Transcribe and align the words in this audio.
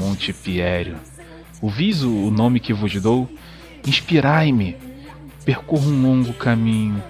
Monte 0.00 0.32
Piério. 0.32 0.96
Ouvis 1.60 2.02
o 2.02 2.30
nome 2.30 2.58
que 2.58 2.72
vos 2.72 2.90
dou? 3.02 3.28
Inspirai-me. 3.86 4.74
Percorro 5.44 5.90
um 5.90 6.02
longo 6.02 6.32
caminho. 6.32 7.02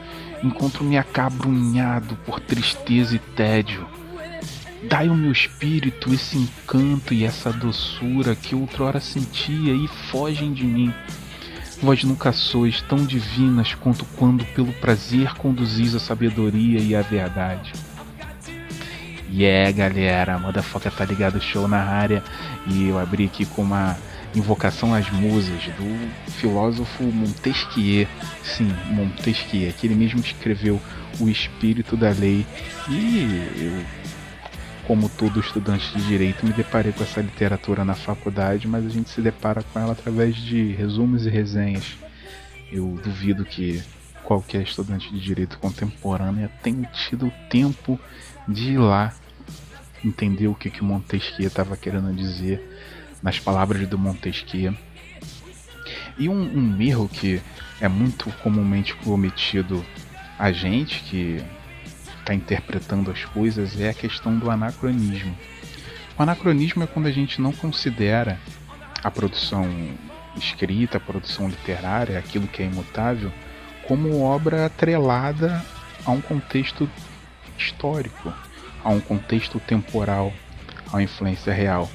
Encontro-me 0.43 0.99
acabrunhado 0.99 2.17
por 2.27 2.41
tristeza 2.41 3.15
e 3.15 3.21
tédio. 3.21 3.87
Dai 4.89 5.07
ao 5.07 5.15
meu 5.15 5.31
espírito 5.31 6.13
esse 6.13 6.37
encanto 6.37 7.15
e 7.15 7.25
essa 7.25 7.53
doçura 7.53 8.35
que 8.35 8.57
outrora 8.57 8.99
sentia 8.99 9.73
e 9.73 9.87
fogem 10.11 10.53
de 10.53 10.65
mim. 10.65 10.93
Vós 11.81 12.03
nunca 12.03 12.33
sois 12.33 12.83
tão 12.83 13.07
divinas 13.07 13.73
quanto 13.73 14.05
quando 14.17 14.45
pelo 14.47 14.73
prazer 14.73 15.33
conduzis 15.35 15.95
a 15.95 16.01
sabedoria 16.01 16.81
e 16.81 16.97
a 16.97 17.03
verdade. 17.03 17.73
E 19.33 19.45
yeah, 19.45 19.69
é, 19.69 19.73
galera, 19.73 20.39
Motherfucker 20.41 20.91
tá 20.91 21.05
ligado 21.05 21.41
show 21.41 21.69
na 21.69 21.79
área 21.79 22.23
e 22.67 22.89
eu 22.89 22.99
abri 22.99 23.27
aqui 23.27 23.47
com 23.47 23.63
uma 23.63 23.97
invocação 24.35 24.93
às 24.93 25.09
musas 25.09 25.63
do 25.77 26.33
filósofo 26.33 27.05
Montesquieu. 27.05 28.09
Sim, 28.43 28.75
Montesquieu, 28.87 29.71
aquele 29.71 29.95
mesmo 29.95 30.21
que 30.21 30.33
escreveu 30.33 30.81
O 31.21 31.29
Espírito 31.29 31.97
da 31.97 32.11
Lei. 32.11 32.45
E 32.89 33.47
eu, 33.57 33.85
como 34.89 35.09
todo 35.09 35.39
estudante 35.39 35.97
de 35.97 36.05
direito, 36.09 36.45
me 36.45 36.53
deparei 36.53 36.91
com 36.91 37.05
essa 37.05 37.21
literatura 37.21 37.85
na 37.85 37.95
faculdade, 37.95 38.67
mas 38.67 38.85
a 38.85 38.89
gente 38.89 39.11
se 39.11 39.21
depara 39.21 39.63
com 39.63 39.79
ela 39.79 39.93
através 39.93 40.35
de 40.35 40.73
resumos 40.73 41.25
e 41.25 41.31
resenhas. 41.31 41.97
Eu 42.73 42.99
duvido 43.03 43.45
que 43.45 43.81
qualquer 44.25 44.63
estudante 44.63 45.13
de 45.13 45.21
direito 45.21 45.59
contemporâneo 45.59 46.51
tenha 46.63 46.87
tido 46.89 47.33
tempo 47.49 47.99
de 48.51 48.73
ir 48.73 48.79
lá 48.79 49.15
entender 50.05 50.49
o 50.49 50.55
que, 50.55 50.71
que 50.71 50.83
Montesquieu 50.83 51.49
estava 51.49 51.77
querendo 51.77 52.13
dizer 52.15 52.79
nas 53.23 53.39
palavras 53.39 53.87
do 53.89 53.99
Montesquieu. 53.99 54.75
E 56.19 56.29
um, 56.29 56.43
um 56.43 56.83
erro 56.83 57.09
que 57.09 57.41
é 57.81 57.89
muito 57.89 58.31
comumente 58.43 58.95
cometido 58.95 59.85
a 60.39 60.53
gente 60.53 61.03
que 61.03 61.43
está 62.19 62.35
interpretando 62.35 63.11
as 63.11 63.25
coisas 63.25 63.79
é 63.81 63.91
a 63.91 63.95
questão 63.95 64.39
do 64.39 64.51
anacronismo. 64.51 65.37
O 66.19 66.23
anacronismo 66.23 66.83
é 66.83 66.87
quando 66.87 67.07
a 67.07 67.11
gente 67.11 67.41
não 67.41 67.53
considera 67.53 68.39
a 69.03 69.11
produção 69.11 69.67
escrita, 70.37 70.99
a 70.99 71.01
produção 71.01 71.49
literária, 71.49 72.19
aquilo 72.19 72.47
que 72.47 72.63
é 72.63 72.67
imutável, 72.67 73.33
como 73.87 74.21
obra 74.21 74.67
atrelada 74.67 75.65
a 76.05 76.11
um 76.11 76.21
contexto 76.21 76.89
histórico, 77.61 78.33
a 78.83 78.89
um 78.89 79.01
contexto 79.01 79.61
temporal, 79.61 80.33
a 80.89 80.97
uma 80.97 81.03
influência 81.03 81.53
real. 81.53 81.89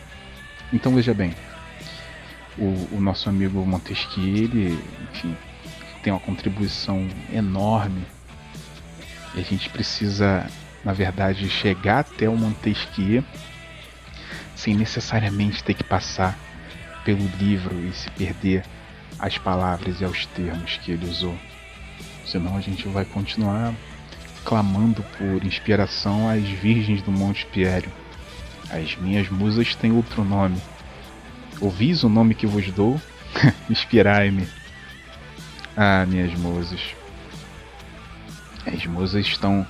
Então 0.72 0.94
veja 0.94 1.14
bem, 1.14 1.34
o, 2.58 2.96
o 2.96 3.02
nosso 3.02 3.30
amigo 3.30 3.66
Montesquieu, 3.66 4.24
ele, 4.24 4.80
enfim, 5.12 5.36
tem 6.04 6.14
uma 6.14 6.20
contribuição 6.20 7.08
enorme 7.34 8.06
e 9.34 9.40
a 9.40 9.44
gente 9.44 9.70
precisa, 9.70 10.50
na 10.84 10.94
verdade, 10.94 11.50
chegar 11.50 12.00
até 12.00 12.30
o 12.30 12.38
Montesquieu 12.38 13.24
sem 14.56 14.76
necessariamente 14.76 15.64
ter 15.64 15.74
que 15.74 15.84
passar 15.84 16.38
pelo 17.04 17.26
livro 17.38 17.78
e 17.86 17.94
se 17.94 18.10
perder 18.12 18.64
as 19.20 19.38
palavras 19.38 20.02
e 20.02 20.06
aos 20.06 20.26
termos 20.28 20.78
que 20.78 20.92
ele 20.92 21.10
usou. 21.10 21.36
Senão 22.26 22.58
a 22.58 22.62
gente 22.62 22.88
vai 22.88 23.06
continuar 23.06 23.74
clamando 24.46 25.04
por 25.18 25.44
inspiração 25.44 26.30
às 26.30 26.44
virgens 26.44 27.02
do 27.02 27.12
Monte 27.12 27.46
Piério. 27.48 27.92
As 28.70 28.96
minhas 28.96 29.28
musas 29.30 29.76
têm 29.76 29.92
outro 29.92 30.24
nome. 30.24 30.62
Ouvis 31.60 32.04
o 32.04 32.10
nome 32.10 32.36
que 32.36 32.46
vos 32.46 32.72
dou? 32.72 33.02
Inspirai-me. 33.70 34.48
Ah, 35.76 36.06
minhas 36.08 36.34
musas. 36.40 36.80
As 38.66 38.86
musas 38.86 39.26
estão 39.26 39.66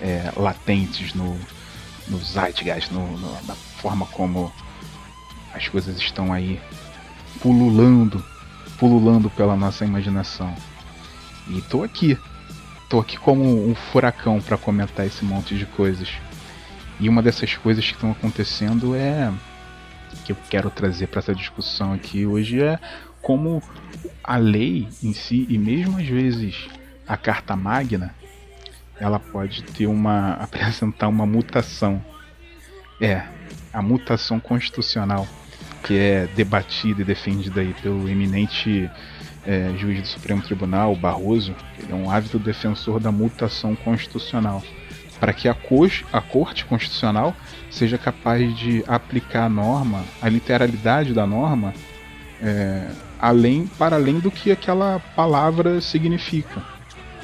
é, 0.00 0.30
latentes 0.36 1.14
no, 1.14 1.38
no 2.06 2.18
zeitgeist, 2.18 2.92
no, 2.92 3.16
no, 3.16 3.32
na 3.46 3.54
forma 3.54 4.06
como 4.06 4.52
as 5.54 5.68
coisas 5.68 5.96
estão 5.98 6.32
aí 6.32 6.60
pululando, 7.40 8.24
pululando 8.78 9.30
pela 9.30 9.56
nossa 9.56 9.84
imaginação. 9.84 10.54
E 11.48 11.62
tô 11.62 11.82
aqui 11.82 12.18
tô 12.88 13.00
aqui 13.00 13.18
como 13.18 13.68
um 13.68 13.74
furacão 13.74 14.40
para 14.40 14.56
comentar 14.56 15.06
esse 15.06 15.24
monte 15.24 15.56
de 15.56 15.66
coisas. 15.66 16.08
E 16.98 17.08
uma 17.08 17.22
dessas 17.22 17.54
coisas 17.54 17.84
que 17.84 17.92
estão 17.92 18.10
acontecendo 18.10 18.96
é 18.96 19.32
que 20.24 20.32
eu 20.32 20.36
quero 20.48 20.70
trazer 20.70 21.06
para 21.08 21.20
essa 21.20 21.34
discussão 21.34 21.92
aqui 21.92 22.26
hoje 22.26 22.62
é 22.62 22.78
como 23.20 23.62
a 24.24 24.36
lei 24.36 24.88
em 25.02 25.12
si 25.12 25.46
e 25.48 25.58
mesmo 25.58 25.98
às 25.98 26.06
vezes 26.06 26.68
a 27.06 27.16
carta 27.16 27.54
magna 27.54 28.14
ela 28.98 29.18
pode 29.18 29.62
ter 29.62 29.86
uma 29.86 30.32
apresentar 30.42 31.08
uma 31.08 31.26
mutação. 31.26 32.02
É, 33.00 33.22
a 33.72 33.80
mutação 33.80 34.40
constitucional 34.40 35.26
que 35.84 35.96
é 35.96 36.26
debatida 36.34 37.02
e 37.02 37.04
defendida 37.04 37.60
aí 37.60 37.72
pelo 37.80 38.08
eminente 38.08 38.90
é, 39.46 39.72
juiz 39.76 40.00
do 40.00 40.06
Supremo 40.06 40.42
Tribunal, 40.42 40.94
Barroso, 40.96 41.54
ele 41.78 41.92
é 41.92 41.94
um 41.94 42.10
ávido 42.10 42.38
defensor 42.38 43.00
da 43.00 43.10
mutação 43.10 43.74
constitucional, 43.76 44.62
para 45.18 45.32
que 45.32 45.48
a, 45.48 45.56
a 46.12 46.20
Corte 46.20 46.64
Constitucional 46.64 47.34
seja 47.70 47.98
capaz 47.98 48.56
de 48.56 48.84
aplicar 48.86 49.44
a 49.44 49.48
norma, 49.48 50.04
a 50.20 50.28
literalidade 50.28 51.12
da 51.12 51.26
norma, 51.26 51.72
é, 52.40 52.88
além, 53.18 53.66
para 53.66 53.96
além 53.96 54.20
do 54.20 54.30
que 54.30 54.52
aquela 54.52 55.00
palavra 55.16 55.80
significa. 55.80 56.62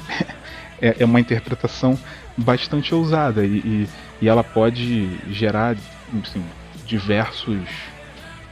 é, 0.81 0.97
é 0.99 1.05
uma 1.05 1.19
interpretação 1.19 1.97
bastante 2.37 2.93
ousada 2.93 3.45
e, 3.45 3.57
e, 3.57 3.89
e 4.21 4.27
ela 4.27 4.43
pode 4.43 5.17
gerar 5.31 5.75
assim, 6.21 6.43
diversos 6.85 7.61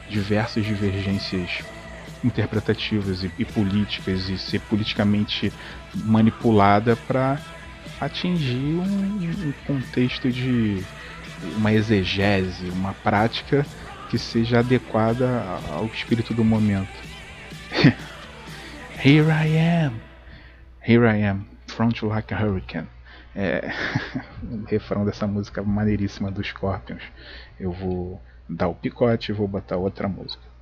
diversas 0.10 0.64
divergências 0.64 1.64
interpretativas 2.24 3.24
e, 3.24 3.32
e 3.38 3.46
políticas 3.46 4.30
e 4.30 4.38
ser 4.38 4.60
politicamente 4.62 5.52
manipulada 5.94 6.96
para 6.96 7.40
atingir 8.00 8.76
um, 8.76 9.48
um 9.48 9.54
contexto 9.66 10.32
de 10.32 10.84
uma 11.58 11.74
exegese, 11.74 12.70
uma 12.70 12.94
prática 12.94 13.66
que 14.10 14.18
seja 14.18 14.60
adequada 14.60 15.42
ao 15.70 15.86
espírito 15.86 16.34
do 16.34 16.44
momento. 16.44 16.94
Here 19.04 19.28
I 19.28 19.58
am, 19.58 20.00
here 20.80 21.06
I 21.06 21.26
am, 21.26 21.46
front 21.68 22.02
like 22.04 22.34
a 22.34 22.38
hurricane. 22.38 22.88
É 23.36 23.70
o 24.44 24.64
refrão 24.70 25.04
dessa 25.04 25.28
música 25.28 25.62
maneiríssima 25.62 26.32
dos 26.32 26.48
Scorpions. 26.48 27.04
Eu 27.60 27.74
vou 27.74 28.22
dar 28.48 28.70
o 28.70 28.76
picote 28.76 29.32
e 29.32 29.34
vou 29.34 29.48
botar 29.48 29.76
outra 29.76 30.08
música. 30.08 30.53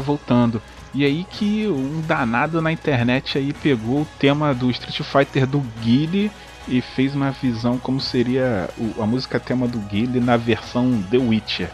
Voltando. 0.00 0.60
E 0.94 1.04
aí 1.04 1.24
que 1.24 1.66
um 1.66 2.02
danado 2.02 2.60
na 2.60 2.70
internet 2.70 3.38
aí 3.38 3.52
pegou 3.52 4.02
o 4.02 4.08
tema 4.18 4.54
do 4.54 4.70
Street 4.70 5.00
Fighter 5.00 5.46
do 5.46 5.60
Guile 5.80 6.30
e 6.68 6.80
fez 6.80 7.14
uma 7.14 7.30
visão 7.30 7.78
como 7.78 8.00
seria 8.00 8.68
a 9.00 9.06
música 9.06 9.40
tema 9.40 9.66
do 9.66 9.78
Guile 9.78 10.20
na 10.20 10.36
versão 10.36 11.02
The 11.10 11.18
Witcher. 11.18 11.70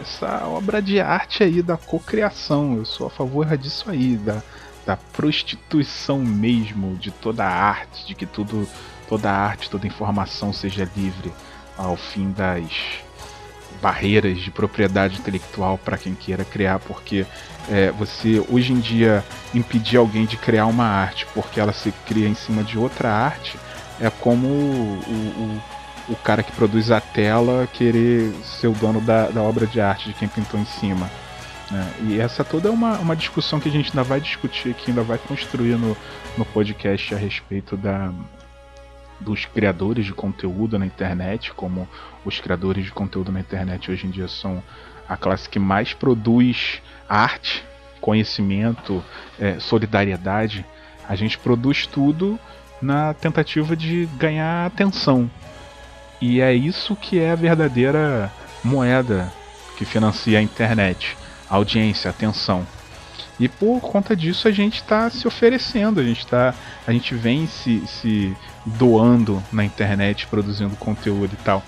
Essa 0.00 0.46
obra 0.46 0.80
de 0.80 1.00
arte 1.00 1.42
aí 1.42 1.62
da 1.62 1.76
cocriação, 1.76 2.76
eu 2.76 2.84
sou 2.84 3.06
a 3.06 3.10
favor 3.10 3.56
disso 3.56 3.90
aí, 3.90 4.16
da, 4.16 4.42
da 4.86 4.96
prostituição 4.96 6.18
mesmo 6.18 6.96
de 6.96 7.10
toda 7.10 7.44
a 7.44 7.50
arte, 7.50 8.06
de 8.06 8.14
que 8.14 8.26
tudo, 8.26 8.68
toda 9.08 9.30
a 9.30 9.36
arte, 9.36 9.70
toda 9.70 9.86
informação 9.86 10.52
seja 10.52 10.88
livre 10.96 11.32
ao 11.76 11.96
fim 11.96 12.30
das 12.30 13.03
barreiras 13.80 14.38
de 14.38 14.50
propriedade 14.50 15.18
intelectual 15.18 15.78
para 15.78 15.96
quem 15.96 16.14
queira 16.14 16.44
criar, 16.44 16.78
porque 16.78 17.26
é, 17.68 17.90
você 17.92 18.44
hoje 18.48 18.72
em 18.72 18.80
dia 18.80 19.24
impedir 19.54 19.96
alguém 19.96 20.26
de 20.26 20.36
criar 20.36 20.66
uma 20.66 20.84
arte 20.84 21.26
porque 21.34 21.58
ela 21.58 21.72
se 21.72 21.92
cria 22.06 22.28
em 22.28 22.34
cima 22.34 22.62
de 22.62 22.78
outra 22.78 23.10
arte 23.10 23.58
é 24.00 24.10
como 24.10 24.46
o, 24.46 25.60
o, 26.08 26.12
o 26.12 26.16
cara 26.16 26.42
que 26.42 26.52
produz 26.52 26.90
a 26.90 27.00
tela 27.00 27.68
querer 27.72 28.32
ser 28.42 28.66
o 28.66 28.72
dono 28.72 29.00
da, 29.00 29.28
da 29.28 29.42
obra 29.42 29.66
de 29.66 29.80
arte 29.80 30.08
de 30.08 30.14
quem 30.14 30.28
pintou 30.28 30.58
em 30.58 30.64
cima. 30.64 31.10
Né? 31.70 31.94
E 32.08 32.20
essa 32.20 32.44
toda 32.44 32.68
é 32.68 32.72
uma, 32.72 32.98
uma 32.98 33.16
discussão 33.16 33.58
que 33.58 33.68
a 33.68 33.72
gente 33.72 33.90
ainda 33.90 34.02
vai 34.02 34.20
discutir 34.20 34.70
aqui, 34.70 34.90
ainda 34.90 35.02
vai 35.02 35.18
construir 35.18 35.76
no, 35.76 35.96
no 36.36 36.44
podcast 36.44 37.14
a 37.14 37.18
respeito 37.18 37.76
da, 37.76 38.12
dos 39.20 39.44
criadores 39.44 40.06
de 40.06 40.12
conteúdo 40.12 40.78
na 40.78 40.86
internet, 40.86 41.52
como 41.54 41.88
os 42.24 42.40
criadores 42.40 42.84
de 42.84 42.90
conteúdo 42.90 43.30
na 43.30 43.40
internet 43.40 43.90
hoje 43.90 44.06
em 44.06 44.10
dia 44.10 44.28
são 44.28 44.62
a 45.08 45.16
classe 45.16 45.48
que 45.48 45.58
mais 45.58 45.92
produz 45.92 46.82
arte, 47.08 47.64
conhecimento, 48.00 49.02
é, 49.38 49.58
solidariedade. 49.58 50.64
A 51.08 51.14
gente 51.14 51.38
produz 51.38 51.86
tudo 51.86 52.38
na 52.80 53.14
tentativa 53.14 53.76
de 53.76 54.06
ganhar 54.16 54.66
atenção. 54.66 55.30
E 56.20 56.40
é 56.40 56.52
isso 56.54 56.96
que 56.96 57.18
é 57.18 57.32
a 57.32 57.34
verdadeira 57.34 58.32
moeda 58.62 59.32
que 59.76 59.84
financia 59.84 60.38
a 60.38 60.42
internet: 60.42 61.16
audiência, 61.48 62.10
atenção. 62.10 62.66
E 63.38 63.48
por 63.48 63.80
conta 63.80 64.14
disso 64.14 64.46
a 64.46 64.52
gente 64.52 64.76
está 64.76 65.10
se 65.10 65.26
oferecendo, 65.26 66.00
a 66.00 66.04
gente 66.04 66.26
tá, 66.26 66.54
a 66.86 66.92
gente 66.92 67.14
vem 67.14 67.46
se, 67.46 67.84
se 67.86 68.36
doando 68.64 69.42
na 69.52 69.64
internet, 69.64 70.26
produzindo 70.28 70.76
conteúdo 70.76 71.32
e 71.32 71.44
tal. 71.44 71.62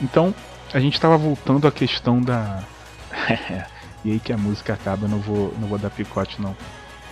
Então 0.00 0.34
a 0.72 0.78
gente 0.78 0.94
estava 0.94 1.16
voltando 1.16 1.66
à 1.66 1.72
questão 1.72 2.20
da 2.20 2.62
e 4.04 4.12
aí 4.12 4.20
que 4.20 4.32
a 4.32 4.36
música 4.36 4.74
acaba, 4.74 5.06
eu 5.06 5.08
não 5.08 5.18
vou, 5.18 5.54
não 5.58 5.68
vou 5.68 5.78
dar 5.78 5.90
picote 5.90 6.40
não. 6.42 6.54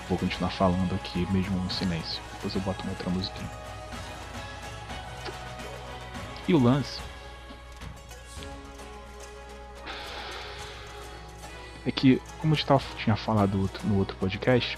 Vou 0.09 0.19
continuar 0.19 0.51
falando 0.51 0.95
aqui 0.95 1.27
mesmo 1.33 1.57
no 1.59 1.71
silêncio. 1.71 2.23
Depois 2.35 2.55
eu 2.55 2.61
boto 2.61 2.83
uma 2.83 2.91
outra 2.91 3.11
musiquinha. 3.11 3.51
E 6.47 6.55
o 6.55 6.59
lance 6.63 7.01
é 11.87 11.93
que, 11.93 12.21
como 12.41 12.55
eu 12.55 12.81
tinha 12.99 13.15
falado 13.15 13.71
no 13.85 13.97
outro 13.97 14.17
podcast, 14.17 14.77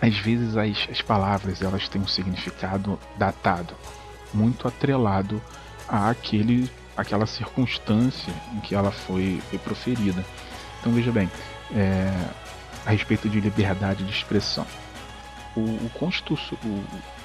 às 0.00 0.16
vezes 0.16 0.56
as, 0.56 0.88
as 0.90 1.02
palavras 1.02 1.60
elas 1.60 1.88
têm 1.88 2.00
um 2.00 2.06
significado 2.06 2.98
datado, 3.18 3.74
muito 4.32 4.68
atrelado 4.68 5.42
àquele, 5.88 6.70
àquela 6.96 7.26
circunstância 7.26 8.32
em 8.54 8.60
que 8.60 8.74
ela 8.74 8.92
foi, 8.92 9.42
foi 9.50 9.58
proferida. 9.58 10.24
Então 10.80 10.92
veja 10.92 11.10
bem, 11.10 11.28
é, 11.74 12.10
a 12.86 12.90
respeito 12.90 13.28
de 13.28 13.40
liberdade 13.40 14.04
de 14.04 14.12
expressão. 14.12 14.66
O, 15.56 15.60
o, 15.60 15.90
o 16.64 16.84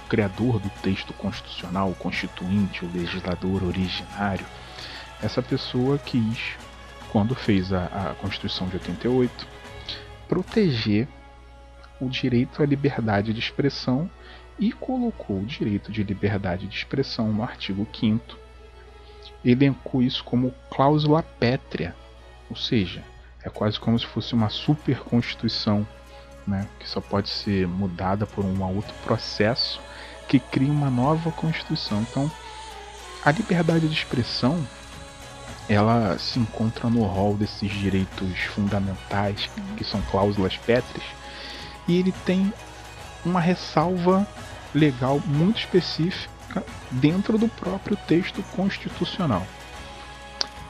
criador 0.10 0.60
do 0.60 0.70
texto 0.82 1.14
constitucional, 1.14 1.92
o 1.92 1.96
constituinte, 1.96 2.84
o 2.84 2.92
legislador 2.92 3.64
originário, 3.64 4.46
essa 5.22 5.42
pessoa 5.42 5.98
quis 5.98 6.58
quando 7.12 7.36
fez 7.36 7.72
a, 7.74 7.86
a 7.86 8.16
Constituição 8.16 8.68
de 8.68 8.76
88, 8.76 9.48
proteger 10.28 11.08
o 12.00 12.10
direito 12.10 12.62
à 12.62 12.66
liberdade 12.66 13.34
de 13.34 13.40
expressão 13.40 14.10
e 14.60 14.72
colocou 14.72 15.40
o 15.40 15.46
direito 15.46 15.92
de 15.92 16.04
liberdade 16.04 16.68
de 16.68 16.76
expressão 16.76 17.32
no 17.32 17.44
artigo 17.44 17.88
5 17.94 18.48
elencou 19.44 20.02
isso 20.02 20.24
como 20.24 20.54
cláusula 20.70 21.24
pétrea, 21.24 21.96
ou 22.50 22.56
seja, 22.56 23.04
é 23.44 23.50
quase 23.50 23.80
como 23.80 23.98
se 23.98 24.06
fosse 24.06 24.34
uma 24.34 24.50
super 24.50 25.00
constituição, 25.00 25.88
né, 26.46 26.68
que 26.80 26.88
só 26.88 27.00
pode 27.00 27.30
ser 27.30 27.68
mudada 27.68 28.26
por 28.26 28.44
um 28.44 28.64
outro 28.76 28.94
processo 29.04 29.80
que 30.28 30.40
cria 30.40 30.72
uma 30.72 30.90
nova 30.90 31.32
constituição. 31.32 32.02
Então, 32.02 32.32
a 33.24 33.32
liberdade 33.32 33.88
de 33.88 33.94
expressão 33.94 34.66
ela 35.70 36.18
se 36.18 36.40
encontra 36.40 36.90
no 36.90 37.04
rol 37.04 37.36
desses 37.36 37.72
direitos 37.72 38.40
fundamentais, 38.54 39.50
que 39.76 39.84
são 39.84 40.02
cláusulas 40.04 40.56
pétreas, 40.58 41.06
e 41.88 41.98
ele 41.98 42.12
tem 42.26 42.54
uma 43.26 43.42
ressalva 43.42 44.28
legal 44.74 45.22
muito 45.26 45.60
específica 45.60 46.64
dentro 46.92 47.38
do 47.38 47.48
próprio 47.48 47.98
texto 48.08 48.42
constitucional. 48.56 49.46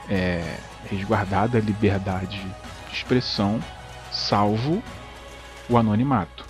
É 0.10 0.58
resguardada 0.90 1.58
a 1.58 1.62
liberdade 1.62 2.40
de 2.90 2.96
expressão, 2.96 3.60
salvo 4.12 4.82
o 5.70 5.78
anonimato. 5.78 6.46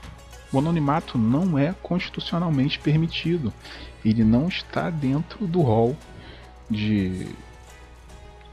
O 0.51 0.59
anonimato 0.59 1.17
não 1.17 1.57
é 1.57 1.73
constitucionalmente 1.81 2.79
permitido. 2.79 3.51
Ele 4.05 4.23
não 4.23 4.47
está 4.47 4.89
dentro 4.89 5.45
do 5.45 5.61
rol 5.61 5.97
de 6.69 7.27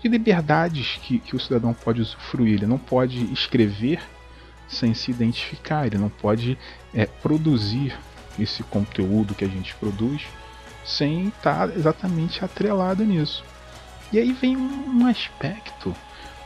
de 0.05 0.09
liberdades 0.09 0.99
que, 1.03 1.19
que 1.19 1.35
o 1.35 1.41
cidadão 1.41 1.73
pode 1.73 2.03
usufruir. 2.03 2.57
Ele 2.57 2.67
não 2.67 2.77
pode 2.77 3.33
escrever 3.33 4.03
sem 4.69 4.93
se 4.93 5.11
identificar, 5.11 5.87
ele 5.87 5.97
não 5.97 6.11
pode 6.11 6.59
é, 6.93 7.07
produzir 7.07 7.97
esse 8.39 8.63
conteúdo 8.65 9.35
que 9.35 9.45
a 9.45 9.49
gente 9.49 9.75
produz 9.77 10.27
sem 10.85 11.29
estar 11.29 11.75
exatamente 11.75 12.45
atrelado 12.45 13.03
nisso. 13.03 13.43
E 14.13 14.19
aí 14.19 14.33
vem 14.33 14.57
um 14.57 15.07
aspecto 15.07 15.95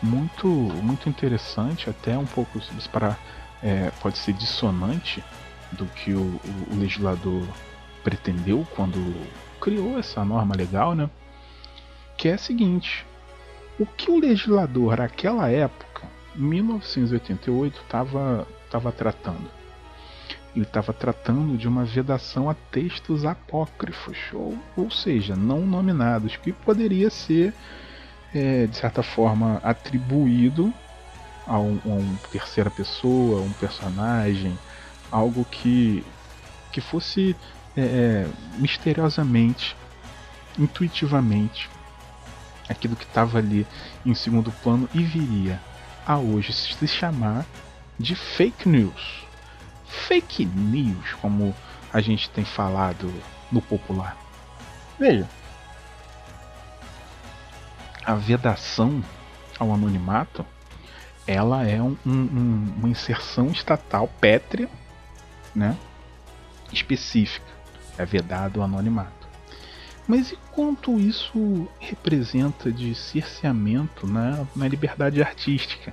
muito 0.00 0.46
muito 0.46 1.08
interessante, 1.08 1.90
até 1.90 2.16
um 2.16 2.26
pouco 2.26 2.60
para 2.92 3.18
é, 3.60 3.90
pode 4.00 4.18
ser 4.18 4.34
dissonante 4.34 5.24
do 5.72 5.84
que 5.86 6.12
o, 6.12 6.20
o, 6.20 6.74
o 6.74 6.78
legislador 6.78 7.44
pretendeu 8.04 8.64
quando 8.76 8.98
criou 9.60 9.98
essa 9.98 10.24
norma 10.24 10.54
legal, 10.54 10.94
né? 10.94 11.10
Que 12.16 12.28
é 12.28 12.34
a 12.34 12.38
seguinte: 12.38 13.04
o 13.78 13.86
que 13.86 14.10
o 14.10 14.18
legislador 14.18 14.96
naquela 14.96 15.48
época, 15.48 16.02
1988, 16.34 17.80
estava 17.80 18.92
tratando? 18.96 19.48
Ele 20.54 20.64
estava 20.64 20.92
tratando 20.92 21.56
de 21.56 21.68
uma 21.68 21.84
vedação 21.84 22.50
a 22.50 22.54
textos 22.54 23.24
apócrifos, 23.24 24.16
ou, 24.32 24.58
ou 24.76 24.90
seja, 24.90 25.36
não 25.36 25.60
nominados, 25.60 26.36
que 26.36 26.52
poderia 26.52 27.08
ser, 27.08 27.54
é, 28.34 28.66
de 28.66 28.76
certa 28.76 29.02
forma, 29.02 29.60
atribuído 29.62 30.74
a 31.46 31.58
um, 31.58 31.78
a 31.84 31.88
um 31.88 32.16
terceira 32.32 32.70
pessoa, 32.70 33.38
a 33.38 33.42
um 33.42 33.52
personagem, 33.52 34.58
algo 35.12 35.44
que, 35.44 36.04
que 36.72 36.80
fosse 36.80 37.36
é, 37.76 37.80
é 37.80 38.28
misteriosamente, 38.58 39.76
intuitivamente 40.58 41.70
aquilo 42.68 42.96
que 42.96 43.04
estava 43.04 43.38
ali 43.38 43.66
em 44.04 44.14
segundo 44.14 44.50
plano 44.50 44.88
e 44.94 45.02
viria 45.02 45.60
a 46.06 46.18
hoje 46.18 46.52
se 46.52 46.86
chamar 46.86 47.44
de 47.98 48.14
fake 48.14 48.68
news. 48.68 49.24
Fake 49.86 50.44
news, 50.44 51.14
como 51.20 51.54
a 51.92 52.00
gente 52.00 52.30
tem 52.30 52.44
falado 52.44 53.12
no 53.50 53.60
popular. 53.60 54.16
Veja, 54.98 55.28
a 58.04 58.14
vedação 58.14 59.02
ao 59.58 59.72
anonimato 59.72 60.44
ela 61.26 61.66
é 61.66 61.80
um, 61.82 61.94
um, 62.06 62.74
uma 62.78 62.88
inserção 62.88 63.48
estatal 63.48 64.08
pétrea, 64.18 64.68
né, 65.54 65.76
específica. 66.72 67.46
É 67.98 68.06
vedado 68.06 68.60
o 68.60 68.62
anonimato. 68.62 69.17
Mas 70.08 70.32
e 70.32 70.38
quanto 70.52 70.98
isso 70.98 71.68
representa 71.78 72.72
de 72.72 72.94
cerceamento 72.94 74.06
na, 74.06 74.46
na 74.56 74.66
liberdade 74.66 75.22
artística? 75.22 75.92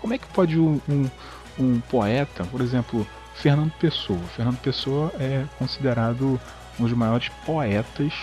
Como 0.00 0.14
é 0.14 0.18
que 0.18 0.26
pode 0.28 0.58
um, 0.58 0.80
um, 0.88 1.10
um 1.58 1.80
poeta, 1.80 2.42
por 2.44 2.62
exemplo, 2.62 3.06
Fernando 3.34 3.70
Pessoa? 3.72 4.18
Fernando 4.34 4.58
Pessoa 4.60 5.12
é 5.20 5.44
considerado 5.58 6.40
um 6.78 6.84
dos 6.84 6.94
maiores 6.94 7.28
poetas 7.44 8.14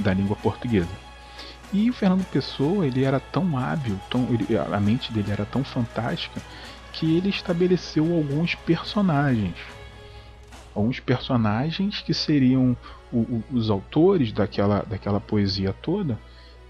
da 0.00 0.12
língua 0.12 0.34
portuguesa. 0.34 0.90
E 1.72 1.88
o 1.88 1.92
Fernando 1.92 2.24
Pessoa 2.26 2.84
ele 2.84 3.04
era 3.04 3.20
tão 3.20 3.56
hábil, 3.56 4.00
tão, 4.10 4.26
ele, 4.32 4.58
a 4.58 4.80
mente 4.80 5.12
dele 5.12 5.30
era 5.30 5.44
tão 5.44 5.62
fantástica 5.62 6.42
que 6.92 7.16
ele 7.16 7.28
estabeleceu 7.28 8.04
alguns 8.12 8.56
personagens 8.56 9.54
alguns 10.74 10.98
personagens 10.98 12.00
que 12.00 12.12
seriam 12.12 12.76
o, 13.14 13.18
o, 13.18 13.56
os 13.56 13.70
autores 13.70 14.32
daquela, 14.32 14.82
daquela 14.82 15.20
poesia 15.20 15.72
toda, 15.72 16.18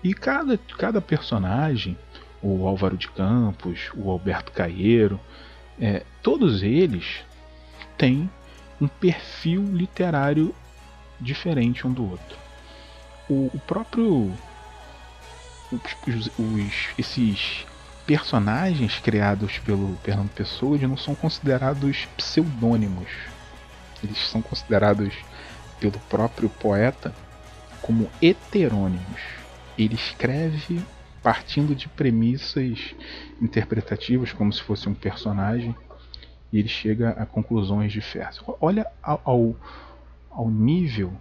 e 0.03 0.13
cada, 0.13 0.59
cada 0.79 1.01
personagem, 1.01 1.97
o 2.43 2.67
Álvaro 2.67 2.97
de 2.97 3.09
Campos, 3.09 3.91
o 3.97 4.11
Alberto 4.11 4.53
Caeiro, 4.53 5.19
é, 5.81 6.05
todos 6.23 6.63
eles 6.63 7.25
têm 7.97 8.31
um 8.81 8.87
perfil 8.87 9.65
literário 9.73 10.55
diferente 11.21 11.87
um 11.87 11.93
do 11.93 12.11
outro. 12.11 12.37
O, 13.29 13.51
o 13.55 13.61
próprio. 13.67 14.33
Os, 15.73 16.31
os, 16.39 16.89
esses 16.99 17.67
personagens 18.07 18.99
criados 18.99 19.59
pelo 19.59 19.97
Fernando 20.05 20.31
Pessoa 20.31 20.77
não 20.79 20.97
são 20.97 21.15
considerados 21.15 22.07
pseudônimos 22.17 23.09
eles 24.05 24.19
são 24.29 24.43
considerados 24.43 25.15
pelo 25.85 25.99
próprio 26.09 26.49
poeta 26.49 27.15
como 27.83 28.11
heterônimos. 28.23 29.21
Ele 29.77 29.95
escreve 29.95 30.81
partindo 31.23 31.75
de 31.75 31.89
premissas 31.89 32.95
interpretativas, 33.41 34.33
como 34.33 34.51
se 34.51 34.63
fosse 34.63 34.89
um 34.89 34.95
personagem, 34.95 35.77
e 36.51 36.59
ele 36.59 36.69
chega 36.69 37.11
a 37.11 37.27
conclusões 37.27 37.93
diversas. 37.93 38.43
Olha 38.61 38.87
ao, 39.03 39.55
ao 40.31 40.51
nível 40.51 41.13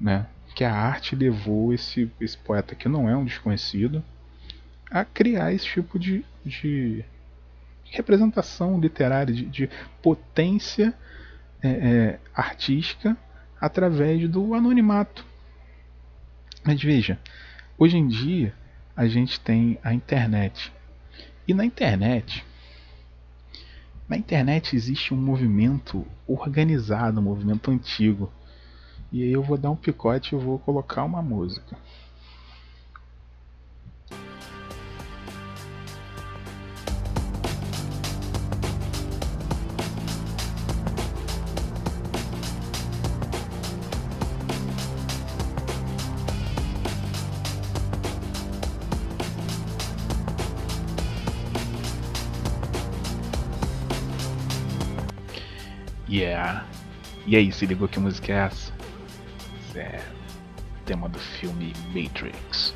né, 0.00 0.26
que 0.54 0.64
a 0.64 0.74
arte 0.74 1.14
levou 1.14 1.74
esse, 1.74 2.10
esse 2.18 2.38
poeta, 2.38 2.74
que 2.74 2.88
não 2.88 3.08
é 3.08 3.16
um 3.16 3.24
desconhecido, 3.24 4.02
a 4.90 5.04
criar 5.04 5.52
esse 5.52 5.66
tipo 5.66 5.98
de, 5.98 6.24
de 6.44 7.04
representação 7.90 8.80
literária, 8.80 9.34
de, 9.34 9.44
de 9.44 9.70
potência 10.00 10.94
é, 11.62 11.68
é, 11.68 12.20
artística 12.34 13.16
através 13.60 14.28
do 14.28 14.54
anonimato. 14.54 15.24
Mas 16.64 16.82
veja, 16.82 17.18
hoje 17.78 17.96
em 17.96 18.06
dia 18.06 18.54
a 18.96 19.06
gente 19.06 19.38
tem 19.40 19.78
a 19.82 19.92
internet. 19.92 20.72
E 21.46 21.54
na 21.54 21.64
internet, 21.64 22.44
na 24.08 24.16
internet 24.16 24.74
existe 24.74 25.12
um 25.12 25.16
movimento 25.16 26.06
organizado, 26.26 27.20
um 27.20 27.24
movimento 27.24 27.70
antigo. 27.70 28.32
E 29.12 29.22
aí 29.22 29.32
eu 29.32 29.42
vou 29.42 29.56
dar 29.56 29.70
um 29.70 29.76
picote 29.76 30.34
e 30.34 30.38
vou 30.38 30.58
colocar 30.58 31.04
uma 31.04 31.22
música. 31.22 31.76
Yeah. 56.16 56.64
E 57.26 57.36
aí, 57.36 57.52
se 57.52 57.66
ligou 57.66 57.86
que 57.86 58.00
música 58.00 58.32
é 58.32 58.36
essa? 58.46 58.72
É 59.74 60.00
tema 60.86 61.10
do 61.10 61.18
filme 61.18 61.74
Matrix. 61.88 62.74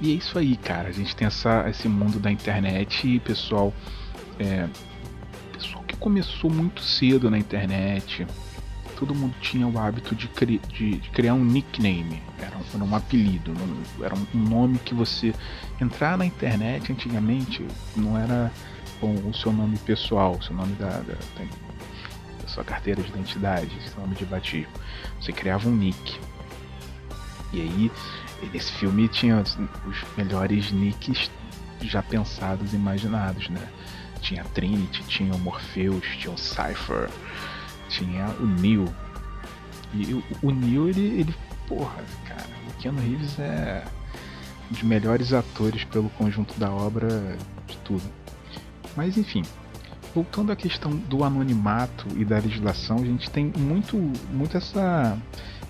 E 0.00 0.12
é 0.12 0.14
isso 0.16 0.36
aí, 0.36 0.56
cara. 0.56 0.88
A 0.88 0.92
gente 0.92 1.14
tem 1.14 1.28
essa, 1.28 1.68
esse 1.70 1.88
mundo 1.88 2.18
da 2.18 2.28
internet 2.28 3.06
e 3.06 3.20
pessoal, 3.20 3.72
é, 4.40 4.66
pessoal 5.52 5.84
que 5.84 5.96
começou 5.96 6.50
muito 6.50 6.82
cedo 6.82 7.30
na 7.30 7.38
internet. 7.38 8.26
Todo 8.98 9.14
mundo 9.14 9.36
tinha 9.40 9.68
o 9.68 9.78
hábito 9.78 10.12
de, 10.16 10.26
cri, 10.26 10.60
de, 10.66 10.98
de 10.98 11.10
criar 11.10 11.34
um 11.34 11.44
nickname, 11.44 12.20
era 12.40 12.56
um, 12.56 12.62
era 12.74 12.84
um 12.84 12.96
apelido, 12.96 13.54
era 14.02 14.14
um 14.16 14.26
nome 14.36 14.78
que 14.78 14.94
você 14.94 15.32
entrar 15.80 16.18
na 16.18 16.26
internet 16.26 16.92
antigamente 16.92 17.64
não 17.96 18.18
era 18.18 18.50
com 18.98 19.14
o 19.14 19.32
seu 19.32 19.52
nome 19.52 19.78
pessoal, 19.78 20.36
o 20.36 20.42
seu 20.42 20.54
nome 20.54 20.74
da, 20.74 20.88
da 20.88 21.14
sua 22.50 22.64
carteira 22.64 23.02
de 23.02 23.08
identidade, 23.08 23.70
seu 23.82 24.00
nome 24.00 24.14
de 24.14 24.24
batismo. 24.24 24.72
Você 25.20 25.32
criava 25.32 25.68
um 25.68 25.74
nick. 25.74 26.18
E 27.52 27.60
aí, 27.60 27.92
nesse 28.52 28.72
filme 28.72 29.08
tinha 29.08 29.42
os 29.86 30.04
melhores 30.16 30.70
nicks 30.70 31.30
já 31.82 32.02
pensados 32.02 32.72
e 32.72 32.76
imaginados, 32.76 33.48
né? 33.48 33.68
Tinha 34.20 34.44
Trinity, 34.44 35.02
tinha 35.04 35.34
o 35.34 35.38
Morpheus, 35.38 36.04
tinha 36.18 36.32
o 36.32 36.38
Cypher, 36.38 37.08
tinha 37.88 38.26
o 38.38 38.46
Neo. 38.46 38.94
E 39.94 40.14
o, 40.14 40.22
o 40.42 40.50
Neo, 40.50 40.88
ele, 40.88 41.20
ele, 41.20 41.34
porra, 41.66 42.04
cara, 42.28 42.46
o 42.68 42.72
Keanu 42.80 43.00
Reeves 43.00 43.38
é 43.38 43.84
um 44.70 44.74
dos 44.74 44.82
melhores 44.82 45.32
atores 45.32 45.84
pelo 45.84 46.10
conjunto 46.10 46.58
da 46.58 46.70
obra 46.70 47.36
de 47.66 47.76
tudo. 47.78 48.04
Mas 48.94 49.16
enfim, 49.16 49.42
voltando 50.14 50.50
à 50.52 50.56
questão 50.56 50.90
do 50.90 51.24
anonimato 51.24 52.06
e 52.16 52.24
da 52.24 52.36
legislação, 52.36 52.96
a 52.96 53.04
gente 53.04 53.30
tem 53.30 53.52
muito, 53.56 53.96
muito 54.32 54.56
essa, 54.56 55.16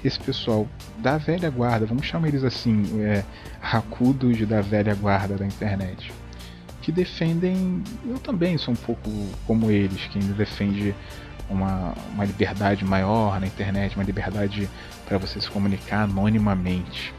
esse 0.04 0.18
pessoal 0.18 0.66
da 0.98 1.18
velha 1.18 1.50
guarda, 1.50 1.86
vamos 1.86 2.06
chamar 2.06 2.28
eles 2.28 2.44
assim, 2.44 3.02
é, 3.02 3.24
racudos 3.60 4.46
da 4.46 4.60
velha 4.60 4.94
guarda 4.94 5.36
da 5.36 5.46
internet, 5.46 6.12
que 6.82 6.90
defendem, 6.90 7.82
eu 8.06 8.18
também 8.18 8.56
sou 8.56 8.72
um 8.72 8.76
pouco 8.76 9.10
como 9.46 9.70
eles, 9.70 10.06
que 10.06 10.18
ainda 10.18 10.32
defende 10.32 10.94
uma, 11.50 11.94
uma 12.14 12.24
liberdade 12.24 12.84
maior 12.84 13.38
na 13.40 13.46
internet, 13.46 13.96
uma 13.96 14.04
liberdade 14.04 14.68
para 15.06 15.18
você 15.18 15.40
se 15.40 15.50
comunicar 15.50 16.04
anonimamente. 16.04 17.12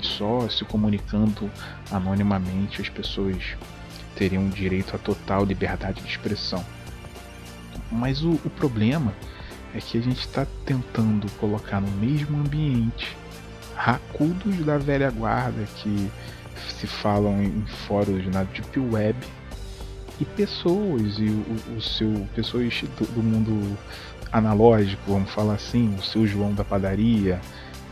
Só 0.00 0.48
se 0.48 0.64
comunicando 0.64 1.50
anonimamente 1.90 2.80
as 2.80 2.88
pessoas 2.88 3.56
teriam 4.16 4.48
direito 4.48 4.94
a 4.94 4.98
total 4.98 5.44
liberdade 5.44 6.02
de 6.02 6.08
expressão. 6.08 6.64
Mas 7.90 8.22
o, 8.22 8.32
o 8.44 8.50
problema 8.50 9.12
é 9.74 9.80
que 9.80 9.98
a 9.98 10.00
gente 10.00 10.20
está 10.20 10.46
tentando 10.64 11.30
colocar 11.32 11.80
no 11.80 11.90
mesmo 11.92 12.38
ambiente 12.38 13.16
racudos 13.74 14.64
da 14.64 14.78
velha 14.78 15.10
guarda 15.10 15.64
que 15.76 16.10
se 16.68 16.86
falam 16.86 17.42
em 17.42 17.66
fóruns 17.86 18.26
na 18.26 18.44
Deep 18.44 18.78
Web 18.78 19.18
e 20.20 20.24
pessoas 20.24 21.18
e 21.18 21.24
o, 21.24 21.76
o 21.76 21.82
seu 21.82 22.26
pessoas 22.34 22.82
do, 22.98 23.06
do, 23.14 23.22
mundo 23.22 23.76
analógico, 24.30 25.12
vamos 25.12 25.30
falar 25.30 25.54
assim, 25.54 25.94
o 25.96 26.02
seu 26.02 26.26
João 26.26 26.54
da 26.54 26.64
padaria, 26.64 27.40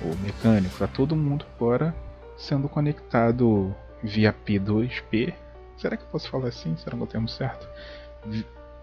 o 0.00 0.16
mecânico, 0.22 0.78
tá 0.78 0.86
todo 0.86 1.16
mundo 1.16 1.44
agora 1.56 1.94
sendo 2.36 2.68
conectado 2.68 3.74
via 4.02 4.34
P2P 4.46 5.34
Será 5.82 5.96
que 5.96 6.04
eu 6.04 6.08
posso 6.10 6.30
falar 6.30 6.46
assim? 6.46 6.76
Será 6.76 6.96
que 6.96 7.02
eu 7.02 7.06
tenho 7.08 7.26
certo? 7.26 7.68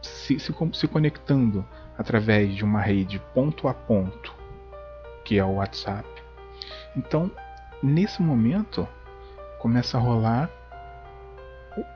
Se, 0.01 0.37
se, 0.37 0.53
se 0.73 0.87
conectando 0.89 1.65
através 1.97 2.53
de 2.53 2.65
uma 2.65 2.81
rede 2.81 3.21
ponto 3.33 3.69
a 3.69 3.73
ponto, 3.73 4.35
que 5.23 5.39
é 5.39 5.45
o 5.45 5.53
WhatsApp. 5.53 6.05
Então, 6.97 7.31
nesse 7.81 8.21
momento, 8.21 8.85
começa 9.59 9.97
a 9.97 10.01
rolar 10.01 10.49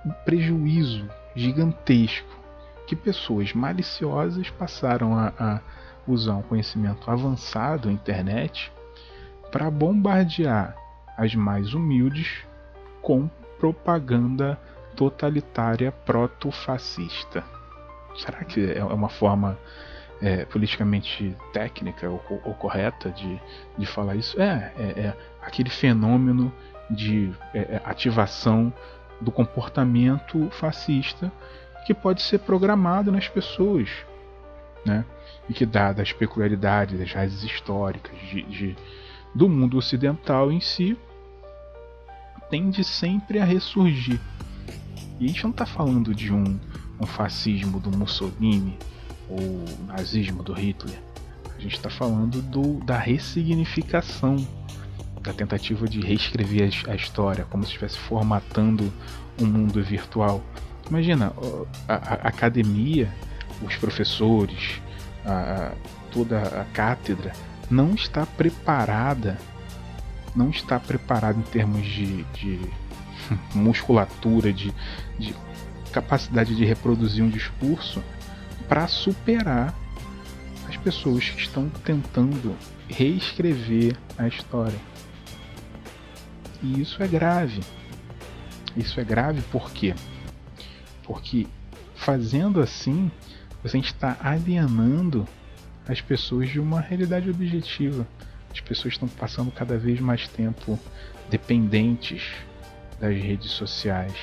um 0.06 0.12
prejuízo 0.24 1.10
gigantesco 1.36 2.40
que 2.88 2.96
pessoas 2.96 3.52
maliciosas 3.52 4.50
passaram 4.52 5.18
a, 5.18 5.34
a 5.38 5.60
usar 6.08 6.36
um 6.36 6.44
conhecimento 6.44 7.12
avançado, 7.12 7.90
a 7.90 7.92
internet, 7.92 8.72
para 9.52 9.70
bombardear 9.70 10.78
as 11.18 11.36
mais 11.36 11.74
humildes 11.74 12.46
com 13.02 13.30
propaganda 13.60 14.58
totalitária 15.10 15.92
proto-fascista. 15.92 17.44
Será 18.16 18.44
que 18.44 18.72
é 18.72 18.84
uma 18.84 19.10
forma 19.10 19.58
é, 20.22 20.46
politicamente 20.46 21.36
técnica 21.52 22.10
ou, 22.10 22.22
ou, 22.46 22.54
correta 22.54 23.10
de, 23.12 23.42
de 23.78 23.86
falar 23.86 24.16
isso? 24.16 24.40
É, 24.42 24.72
é, 24.78 24.84
é 24.84 25.18
aquele 25.42 25.70
fenômeno 25.70 26.54
de 26.90 27.34
é, 27.54 27.60
é, 27.60 27.82
ativação 27.84 28.72
do 29.20 29.32
comportamento 29.32 30.50
fascista 30.52 31.32
que 31.86 31.94
pode 31.94 32.22
ser 32.22 32.40
programado 32.40 33.12
nas 33.12 33.28
pessoas, 33.28 33.90
né? 34.86 35.04
E 35.50 35.54
que, 35.54 35.66
dadas 35.66 36.08
as 36.08 36.14
peculiaridades, 36.14 37.02
as 37.02 37.12
raízes 37.12 37.44
históricas 37.44 38.18
de, 38.20 38.44
de, 38.44 38.78
do 39.36 39.50
mundo 39.50 39.78
ocidental 39.78 40.50
em 40.50 40.62
si, 40.62 40.98
tende 42.50 42.84
sempre 42.84 43.40
a 43.40 43.44
ressurgir 43.44 44.22
e 45.24 45.26
a 45.26 45.30
gente 45.30 45.44
não 45.44 45.52
está 45.52 45.66
falando 45.66 46.14
de 46.14 46.34
um, 46.34 46.60
um 47.00 47.06
fascismo 47.06 47.80
do 47.80 47.90
Mussolini 47.98 48.78
ou 49.30 49.64
nazismo 49.88 50.44
do 50.44 50.52
Hitler. 50.52 51.00
A 51.58 51.62
gente 51.62 51.78
está 51.78 51.90
falando 51.90 52.42
do, 52.42 52.84
da 52.84 52.98
ressignificação, 52.98 54.36
da 55.22 55.32
tentativa 55.32 55.88
de 55.88 56.02
reescrever 56.02 56.70
a, 56.86 56.92
a 56.92 56.96
história, 56.96 57.46
como 57.46 57.64
se 57.64 57.70
estivesse 57.70 57.98
formatando 58.00 58.92
um 59.40 59.46
mundo 59.46 59.82
virtual. 59.82 60.44
Imagina, 60.90 61.32
a, 61.88 61.94
a 61.94 62.14
academia, 62.28 63.10
os 63.62 63.78
professores, 63.78 64.82
a, 65.26 65.72
toda 66.12 66.42
a 66.42 66.66
cátedra 66.66 67.32
não 67.72 67.96
está 67.96 68.26
preparada, 68.26 69.40
não 70.36 70.50
está 70.50 70.78
preparada 70.82 71.40
em 71.40 71.44
termos 71.44 71.86
de, 71.86 72.24
de 72.34 72.60
musculatura, 73.54 74.52
de, 74.52 74.74
de 75.18 75.36
capacidade 75.92 76.56
de 76.56 76.66
reproduzir 76.66 77.24
um 77.24 77.30
discurso 77.30 78.04
para 78.68 78.88
superar 78.88 79.74
as 80.68 80.78
pessoas 80.78 81.30
que 81.30 81.42
estão 81.42 81.70
tentando 81.70 82.56
reescrever 82.88 83.96
a 84.18 84.28
história. 84.28 84.80
E 86.62 86.82
isso 86.82 87.02
é 87.04 87.08
grave. 87.08 87.62
Isso 88.76 89.00
é 89.00 89.04
grave 89.04 89.42
por 89.52 89.72
quê? 89.72 89.94
Porque 91.04 91.46
fazendo 91.96 92.62
assim, 92.62 93.12
você 93.62 93.78
está 93.78 94.18
alienando 94.20 95.28
as 95.88 96.02
pessoas 96.02 96.50
de 96.50 96.60
uma 96.60 96.82
realidade 96.82 97.30
objetiva. 97.30 98.08
As 98.52 98.60
pessoas 98.62 98.94
estão 98.94 99.08
passando 99.08 99.52
cada 99.52 99.78
vez 99.78 100.00
mais 100.00 100.28
tempo 100.28 100.80
dependentes 101.30 102.24
das 103.04 103.22
redes 103.22 103.52
sociais. 103.52 104.16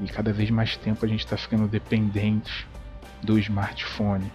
E 0.00 0.06
cada 0.06 0.32
vez 0.32 0.50
mais 0.50 0.76
tempo 0.76 1.04
a 1.04 1.08
gente 1.08 1.24
está 1.24 1.36
ficando 1.36 1.66
dependente 1.66 2.66
do 3.22 3.38
smartphone. 3.38 4.30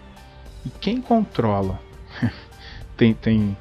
E 0.66 0.70
quem 0.70 1.02
controla? 1.02 1.80
tem, 2.98 3.14
tem 3.14 3.56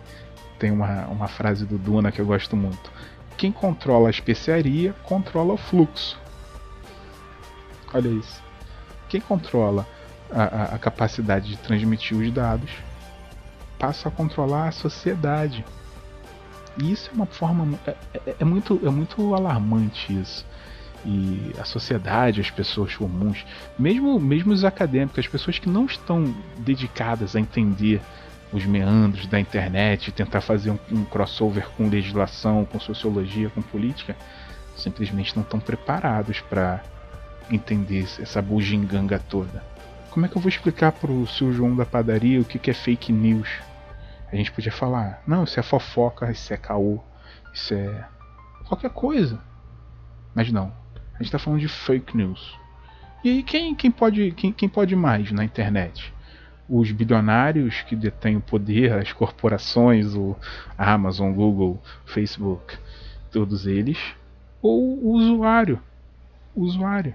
tem 0.60 0.70
uma, 0.70 1.06
uma 1.06 1.26
frase 1.26 1.64
do 1.64 1.78
Duna 1.78 2.12
que 2.12 2.20
eu 2.20 2.26
gosto 2.26 2.54
muito. 2.54 2.92
Quem 3.36 3.50
controla 3.50 4.08
a 4.08 4.10
especiaria 4.10 4.92
controla 5.02 5.54
o 5.54 5.56
fluxo. 5.56 6.20
Olha 7.92 8.08
isso. 8.08 8.42
Quem 9.08 9.20
controla 9.22 9.86
a, 10.30 10.74
a, 10.74 10.78
capacidade 10.78 11.48
de 11.48 11.56
transmitir 11.56 12.16
os 12.16 12.30
dados 12.30 12.70
passa 13.78 14.08
a 14.08 14.12
controlar 14.12 14.68
a 14.68 14.72
sociedade. 14.72 15.64
E 16.78 16.92
isso 16.92 17.10
é 17.10 17.14
uma 17.14 17.26
forma. 17.26 17.78
É, 17.86 17.96
é, 18.14 18.36
é, 18.40 18.44
muito, 18.44 18.80
é 18.84 18.90
muito 18.90 19.34
alarmante 19.34 20.12
isso. 20.12 20.46
E 21.04 21.52
a 21.58 21.64
sociedade, 21.64 22.40
as 22.40 22.50
pessoas 22.50 22.94
comuns, 22.94 23.44
mesmo, 23.78 24.20
mesmo 24.20 24.52
os 24.52 24.64
acadêmicos, 24.64 25.18
as 25.18 25.26
pessoas 25.26 25.58
que 25.58 25.68
não 25.68 25.86
estão 25.86 26.34
dedicadas 26.58 27.34
a 27.34 27.40
entender 27.40 28.00
os 28.52 28.66
meandros 28.66 29.26
da 29.26 29.40
internet, 29.40 30.12
tentar 30.12 30.40
fazer 30.40 30.70
um, 30.70 30.78
um 30.90 31.04
crossover 31.04 31.68
com 31.70 31.88
legislação, 31.88 32.64
com 32.64 32.78
sociologia, 32.78 33.48
com 33.48 33.62
política, 33.62 34.16
simplesmente 34.76 35.34
não 35.36 35.42
estão 35.42 35.60
preparados 35.60 36.40
para 36.40 36.82
entender 37.50 38.06
essa 38.18 38.42
bugiganga 38.42 39.18
toda. 39.18 39.62
Como 40.10 40.26
é 40.26 40.28
que 40.28 40.36
eu 40.36 40.42
vou 40.42 40.48
explicar 40.48 40.92
pro 40.92 41.26
seu 41.28 41.52
João 41.52 41.76
da 41.76 41.86
padaria 41.86 42.40
o 42.40 42.44
que, 42.44 42.58
que 42.58 42.70
é 42.70 42.74
fake 42.74 43.12
news? 43.12 43.48
A 44.32 44.36
gente 44.36 44.52
podia 44.52 44.72
falar, 44.72 45.22
não, 45.26 45.44
isso 45.44 45.58
é 45.58 45.62
fofoca, 45.62 46.30
isso 46.30 46.52
é 46.52 46.56
caô, 46.56 47.00
isso 47.52 47.74
é 47.74 48.08
qualquer 48.66 48.90
coisa. 48.90 49.40
Mas 50.34 50.52
não, 50.52 50.72
a 51.14 51.18
gente 51.18 51.26
está 51.26 51.38
falando 51.38 51.60
de 51.60 51.68
fake 51.68 52.16
news. 52.16 52.58
E 53.24 53.30
aí 53.30 53.42
quem, 53.42 53.74
quem, 53.74 53.90
pode, 53.90 54.32
quem, 54.32 54.52
quem 54.52 54.68
pode 54.68 54.94
mais 54.94 55.32
na 55.32 55.44
internet? 55.44 56.12
Os 56.68 56.92
bilionários 56.92 57.82
que 57.82 57.96
detêm 57.96 58.36
o 58.36 58.40
poder, 58.40 58.92
as 58.92 59.12
corporações, 59.12 60.14
o 60.14 60.36
Amazon, 60.78 61.32
Google, 61.32 61.82
Facebook, 62.06 62.78
todos 63.32 63.66
eles, 63.66 63.98
ou 64.62 65.04
o 65.04 65.12
usuário? 65.12 65.80
O 66.54 66.62
usuário 66.62 67.14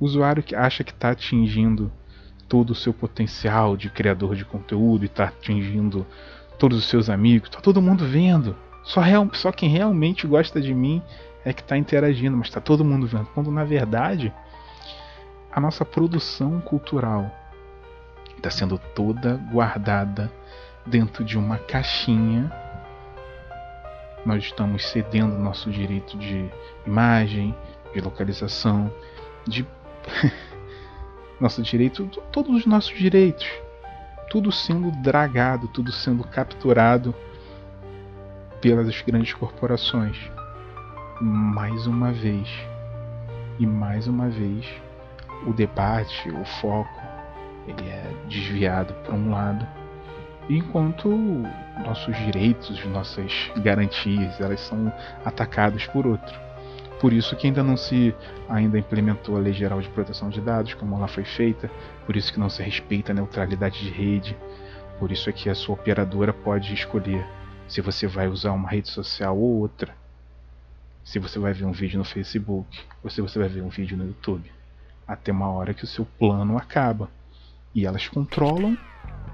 o 0.00 0.04
usuário 0.04 0.42
que 0.42 0.54
acha 0.54 0.84
que 0.84 0.92
está 0.92 1.10
atingindo 1.10 1.90
todo 2.48 2.70
o 2.70 2.74
seu 2.74 2.92
potencial 2.94 3.76
de 3.76 3.90
criador 3.90 4.34
de 4.34 4.44
conteúdo 4.44 5.04
e 5.04 5.06
está 5.06 5.24
atingindo 5.24 6.06
todos 6.58 6.78
os 6.78 6.86
seus 6.86 7.08
amigos, 7.08 7.48
está 7.48 7.60
todo 7.60 7.82
mundo 7.82 8.04
vendo. 8.04 8.56
Só, 8.82 9.00
real, 9.00 9.28
só 9.34 9.52
quem 9.52 9.68
realmente 9.68 10.26
gosta 10.26 10.60
de 10.60 10.74
mim 10.74 11.02
é 11.44 11.52
que 11.52 11.60
está 11.60 11.76
interagindo, 11.76 12.36
mas 12.36 12.48
está 12.48 12.60
todo 12.60 12.84
mundo 12.84 13.06
vendo. 13.06 13.26
Quando 13.34 13.50
na 13.50 13.64
verdade 13.64 14.32
a 15.52 15.60
nossa 15.60 15.84
produção 15.84 16.60
cultural 16.60 17.30
está 18.36 18.50
sendo 18.50 18.78
toda 18.94 19.36
guardada 19.50 20.30
dentro 20.86 21.24
de 21.24 21.36
uma 21.36 21.58
caixinha. 21.58 22.50
Nós 24.24 24.44
estamos 24.44 24.88
cedendo 24.88 25.38
nosso 25.38 25.70
direito 25.70 26.16
de 26.16 26.50
imagem, 26.86 27.54
de 27.92 28.00
localização, 28.00 28.92
de 29.46 29.66
nosso 31.40 31.62
direito, 31.62 32.06
todos 32.32 32.54
os 32.54 32.66
nossos 32.66 32.96
direitos, 32.96 33.48
tudo 34.30 34.50
sendo 34.52 34.90
dragado, 35.02 35.68
tudo 35.68 35.92
sendo 35.92 36.24
capturado 36.24 37.14
pelas 38.60 39.00
grandes 39.02 39.32
corporações. 39.34 40.18
Mais 41.20 41.86
uma 41.86 42.12
vez, 42.12 42.48
e 43.58 43.66
mais 43.66 44.06
uma 44.06 44.28
vez, 44.28 44.66
o 45.46 45.52
debate, 45.52 46.28
o 46.30 46.44
foco, 46.60 47.02
ele 47.66 47.88
é 47.88 48.12
desviado 48.28 48.94
para 49.04 49.14
um 49.14 49.30
lado, 49.30 49.66
enquanto 50.48 51.08
nossos 51.84 52.16
direitos, 52.16 52.84
nossas 52.86 53.32
garantias, 53.62 54.40
elas 54.40 54.60
são 54.60 54.92
atacados 55.24 55.86
por 55.86 56.06
outro. 56.06 56.47
Por 57.00 57.12
isso 57.12 57.36
que 57.36 57.46
ainda 57.46 57.62
não 57.62 57.76
se 57.76 58.14
ainda 58.48 58.78
implementou 58.78 59.36
a 59.36 59.40
Lei 59.40 59.52
Geral 59.52 59.80
de 59.80 59.88
Proteção 59.88 60.28
de 60.28 60.40
Dados, 60.40 60.74
como 60.74 60.96
ela 60.96 61.06
foi 61.06 61.24
feita, 61.24 61.70
por 62.04 62.16
isso 62.16 62.32
que 62.32 62.40
não 62.40 62.50
se 62.50 62.62
respeita 62.62 63.12
a 63.12 63.14
neutralidade 63.14 63.80
de 63.80 63.90
rede, 63.90 64.36
por 64.98 65.12
isso 65.12 65.30
é 65.30 65.32
que 65.32 65.48
a 65.48 65.54
sua 65.54 65.74
operadora 65.74 66.32
pode 66.32 66.74
escolher 66.74 67.24
se 67.68 67.80
você 67.80 68.06
vai 68.06 68.26
usar 68.26 68.52
uma 68.52 68.68
rede 68.68 68.88
social 68.88 69.38
ou 69.38 69.60
outra, 69.60 69.94
se 71.04 71.18
você 71.18 71.38
vai 71.38 71.52
ver 71.52 71.66
um 71.66 71.72
vídeo 71.72 71.98
no 71.98 72.04
Facebook 72.04 72.78
ou 73.02 73.10
se 73.10 73.20
você 73.20 73.38
vai 73.38 73.48
ver 73.48 73.62
um 73.62 73.68
vídeo 73.68 73.96
no 73.96 74.06
YouTube, 74.06 74.50
até 75.06 75.30
uma 75.30 75.48
hora 75.48 75.72
que 75.72 75.84
o 75.84 75.86
seu 75.86 76.04
plano 76.18 76.56
acaba. 76.58 77.08
E 77.74 77.86
elas 77.86 78.08
controlam 78.08 78.76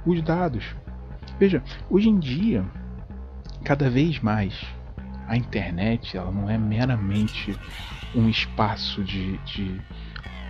os 0.04 0.20
dados. 0.22 0.74
Veja, 1.38 1.62
hoje 1.88 2.08
em 2.08 2.18
dia, 2.18 2.64
cada 3.64 3.88
vez 3.88 4.20
mais 4.20 4.64
a 5.26 5.36
internet 5.36 6.16
ela 6.16 6.30
não 6.30 6.48
é 6.48 6.58
meramente 6.58 7.58
um 8.14 8.28
espaço 8.28 9.02
de, 9.02 9.38
de 9.38 9.80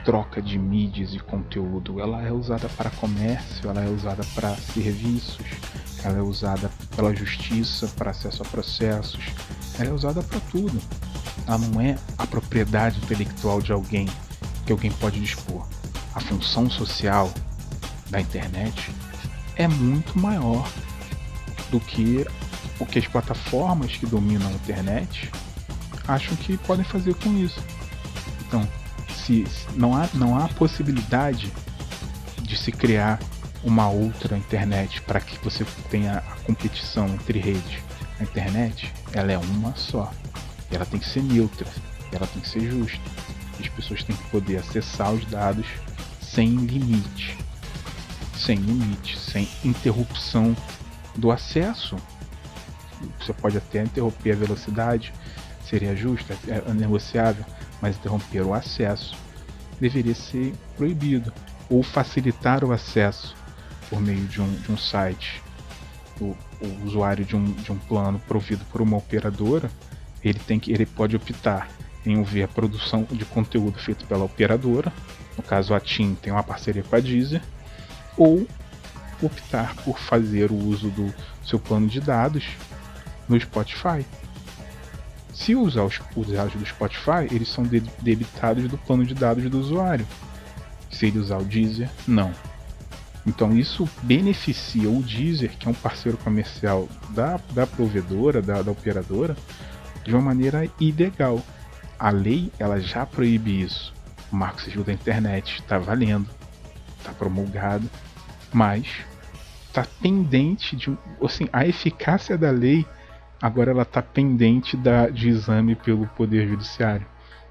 troca 0.04 0.42
de 0.42 0.58
mídias 0.58 1.14
e 1.14 1.18
conteúdo. 1.18 2.00
Ela 2.00 2.22
é 2.22 2.30
usada 2.30 2.68
para 2.70 2.90
comércio, 2.90 3.68
ela 3.68 3.82
é 3.82 3.88
usada 3.88 4.22
para 4.34 4.54
serviços, 4.54 5.46
ela 6.04 6.18
é 6.18 6.22
usada 6.22 6.70
pela 6.94 7.14
justiça 7.14 7.88
para 7.96 8.10
acesso 8.10 8.42
a 8.42 8.46
processos, 8.46 9.24
ela 9.78 9.90
é 9.90 9.92
usada 9.92 10.22
para 10.22 10.40
tudo. 10.50 10.80
Ela 11.46 11.58
não 11.58 11.80
é 11.80 11.96
a 12.18 12.26
propriedade 12.26 12.98
intelectual 12.98 13.60
de 13.60 13.72
alguém 13.72 14.06
que 14.66 14.72
alguém 14.72 14.90
pode 14.92 15.20
dispor. 15.20 15.66
A 16.14 16.20
função 16.20 16.70
social 16.70 17.32
da 18.10 18.20
internet 18.20 18.90
é 19.56 19.66
muito 19.66 20.18
maior 20.18 20.68
do 21.70 21.80
que 21.80 22.24
o 22.84 22.86
que 22.86 22.98
as 22.98 23.06
plataformas 23.06 23.96
que 23.96 24.06
dominam 24.06 24.46
a 24.46 24.52
internet 24.52 25.30
acham 26.06 26.36
que 26.36 26.56
podem 26.58 26.84
fazer 26.84 27.14
com 27.14 27.34
isso. 27.36 27.60
Então, 28.46 28.68
se, 29.08 29.46
se 29.46 29.66
não, 29.74 29.96
há, 29.96 30.08
não 30.14 30.38
há 30.38 30.48
possibilidade 30.48 31.50
de 32.42 32.56
se 32.56 32.70
criar 32.70 33.18
uma 33.64 33.88
outra 33.88 34.36
internet 34.36 35.00
para 35.02 35.18
que 35.18 35.42
você 35.42 35.64
tenha 35.90 36.18
a 36.18 36.36
competição 36.44 37.08
entre 37.08 37.38
redes. 37.38 37.78
A 38.20 38.22
internet, 38.22 38.92
ela 39.12 39.32
é 39.32 39.38
uma 39.38 39.74
só. 39.74 40.12
Ela 40.70 40.84
tem 40.84 41.00
que 41.00 41.08
ser 41.08 41.22
neutra, 41.22 41.66
ela 42.12 42.26
tem 42.26 42.42
que 42.42 42.48
ser 42.48 42.60
justa. 42.70 43.00
As 43.58 43.68
pessoas 43.68 44.02
têm 44.04 44.14
que 44.14 44.30
poder 44.30 44.58
acessar 44.58 45.12
os 45.12 45.24
dados 45.24 45.66
sem 46.20 46.50
limite. 46.54 47.38
Sem 48.36 48.58
limite, 48.58 49.18
sem 49.18 49.48
interrupção 49.64 50.54
do 51.16 51.30
acesso 51.30 51.96
você 53.18 53.32
pode 53.32 53.56
até 53.56 53.82
interromper 53.82 54.32
a 54.32 54.36
velocidade, 54.36 55.12
seria 55.68 55.94
justo, 55.94 56.32
é, 56.48 56.62
é 56.66 56.74
negociável, 56.74 57.44
mas 57.80 57.96
interromper 57.96 58.42
o 58.42 58.54
acesso 58.54 59.16
deveria 59.80 60.14
ser 60.14 60.54
proibido. 60.76 61.32
Ou 61.68 61.82
facilitar 61.82 62.62
o 62.62 62.72
acesso 62.72 63.34
por 63.88 64.00
meio 64.00 64.24
de 64.26 64.40
um, 64.40 64.54
de 64.54 64.70
um 64.70 64.76
site. 64.76 65.42
O, 66.20 66.36
o 66.60 66.84
usuário 66.84 67.24
de 67.24 67.34
um, 67.34 67.44
de 67.52 67.72
um 67.72 67.78
plano 67.78 68.20
provido 68.28 68.64
por 68.66 68.80
uma 68.80 68.96
operadora, 68.96 69.70
ele, 70.22 70.38
tem 70.38 70.60
que, 70.60 70.72
ele 70.72 70.86
pode 70.86 71.16
optar 71.16 71.68
em 72.06 72.22
ver 72.22 72.44
a 72.44 72.48
produção 72.48 73.06
de 73.10 73.24
conteúdo 73.24 73.78
feito 73.78 74.06
pela 74.06 74.24
operadora, 74.24 74.92
no 75.36 75.42
caso 75.42 75.74
a 75.74 75.80
TIM 75.80 76.14
tem 76.14 76.32
uma 76.32 76.42
parceria 76.42 76.82
com 76.82 76.94
a 76.94 77.00
Deezer, 77.00 77.42
ou 78.16 78.46
optar 79.22 79.74
por 79.76 79.98
fazer 79.98 80.50
o 80.50 80.56
uso 80.56 80.90
do 80.90 81.12
seu 81.44 81.58
plano 81.58 81.88
de 81.88 82.00
dados 82.00 82.44
no 83.28 83.38
Spotify. 83.40 84.04
Se 85.32 85.54
usar 85.54 85.82
os, 85.82 86.00
os 86.14 86.28
dados 86.28 86.54
do 86.54 86.64
Spotify, 86.64 87.26
eles 87.30 87.48
são 87.48 87.64
debitados 88.00 88.68
do 88.68 88.78
plano 88.78 89.04
de 89.04 89.14
dados 89.14 89.48
do 89.50 89.58
usuário. 89.58 90.06
Se 90.90 91.06
ele 91.06 91.18
usar 91.18 91.38
o 91.38 91.44
Deezer, 91.44 91.90
não. 92.06 92.32
Então 93.26 93.56
isso 93.56 93.88
beneficia 94.02 94.88
o 94.88 95.02
Deezer, 95.02 95.50
que 95.58 95.66
é 95.66 95.70
um 95.70 95.74
parceiro 95.74 96.16
comercial 96.18 96.88
da, 97.10 97.40
da 97.52 97.66
provedora, 97.66 98.40
da, 98.40 98.62
da 98.62 98.70
operadora, 98.70 99.36
de 100.04 100.12
uma 100.12 100.20
maneira 100.20 100.68
ilegal. 100.78 101.42
A 101.98 102.10
lei 102.10 102.52
ela 102.58 102.80
já 102.80 103.04
proíbe 103.06 103.62
isso. 103.62 103.92
O 104.30 104.36
Marco 104.36 104.60
Civil 104.60 104.84
da 104.84 104.92
Internet 104.92 105.60
está 105.60 105.78
valendo, 105.78 106.28
está 106.98 107.12
promulgado, 107.12 107.88
mas 108.52 108.86
está 109.68 109.86
pendente 110.00 110.76
de, 110.76 110.96
assim, 111.22 111.48
a 111.52 111.66
eficácia 111.66 112.38
da 112.38 112.50
lei 112.50 112.86
agora 113.40 113.70
ela 113.70 113.82
está 113.82 114.00
pendente 114.02 114.76
da, 114.76 115.08
de 115.08 115.28
exame 115.28 115.74
pelo 115.74 116.06
Poder 116.08 116.48
Judiciário. 116.48 117.06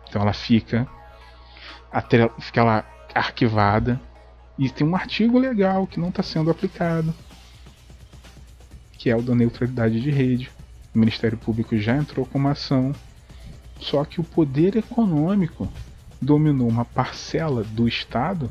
Então 0.08 0.22
ela 0.22 0.34
fica, 0.34 0.88
até, 1.92 2.30
fica 2.40 2.64
lá 2.64 2.86
arquivada 3.14 4.00
e 4.58 4.70
tem 4.70 4.86
um 4.86 4.96
artigo 4.96 5.40
legal 5.40 5.88
que 5.88 6.00
não 6.00 6.10
está 6.10 6.22
sendo 6.22 6.52
aplicado, 6.52 7.14
que 8.94 9.10
é 9.10 9.16
o 9.16 9.22
da 9.22 9.34
neutralidade 9.34 10.00
de 10.00 10.12
rede. 10.12 10.52
O 10.94 11.00
Ministério 11.00 11.38
Público 11.38 11.76
já 11.78 11.96
entrou 11.96 12.26
com 12.26 12.38
uma 12.38 12.52
ação, 12.52 12.94
só 13.80 14.06
que 14.06 14.22
o 14.22 14.24
poder 14.24 14.76
econômico 14.76 15.68
dominou 16.22 16.68
uma 16.70 16.86
parcela 16.86 17.64
do 17.64 17.88
Estado 17.88 18.50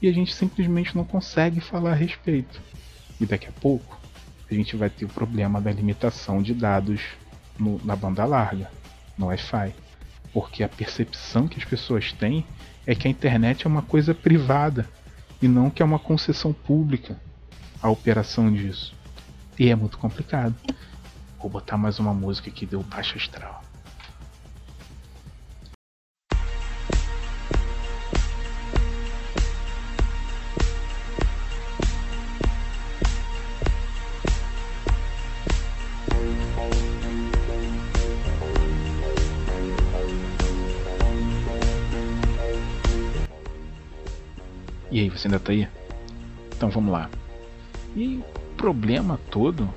e 0.00 0.08
a 0.08 0.12
gente 0.12 0.34
simplesmente 0.34 0.96
não 0.96 1.04
consegue 1.04 1.60
falar 1.60 1.92
a 1.92 1.96
respeito. 1.96 2.60
E 3.20 3.26
daqui 3.26 3.46
a 3.46 3.52
pouco 3.52 4.01
a 4.52 4.56
gente 4.56 4.76
vai 4.76 4.90
ter 4.90 5.04
o 5.04 5.08
problema 5.08 5.60
da 5.60 5.72
limitação 5.72 6.42
de 6.42 6.54
dados 6.54 7.00
no, 7.58 7.80
na 7.84 7.96
banda 7.96 8.24
larga, 8.24 8.70
no 9.16 9.26
Wi-Fi. 9.26 9.74
Porque 10.32 10.62
a 10.62 10.68
percepção 10.68 11.48
que 11.48 11.58
as 11.58 11.64
pessoas 11.64 12.12
têm 12.12 12.44
é 12.86 12.94
que 12.94 13.06
a 13.06 13.10
internet 13.10 13.66
é 13.66 13.68
uma 13.68 13.82
coisa 13.82 14.14
privada 14.14 14.88
e 15.40 15.48
não 15.48 15.70
que 15.70 15.82
é 15.82 15.84
uma 15.84 15.98
concessão 15.98 16.52
pública 16.52 17.16
a 17.82 17.90
operação 17.90 18.52
disso. 18.52 18.94
E 19.58 19.68
é 19.68 19.74
muito 19.74 19.98
complicado. 19.98 20.54
Vou 21.38 21.50
botar 21.50 21.76
mais 21.76 21.98
uma 21.98 22.14
música 22.14 22.50
que 22.50 22.64
deu 22.64 22.82
baixa 22.82 23.16
astral. 23.16 23.62
Você 45.22 45.28
ainda 45.28 45.38
tá 45.38 45.52
aí? 45.52 45.68
Então 46.56 46.68
vamos 46.68 46.92
lá. 46.92 47.08
E 47.94 48.16
o 48.16 48.56
problema 48.56 49.18
todo 49.30 49.68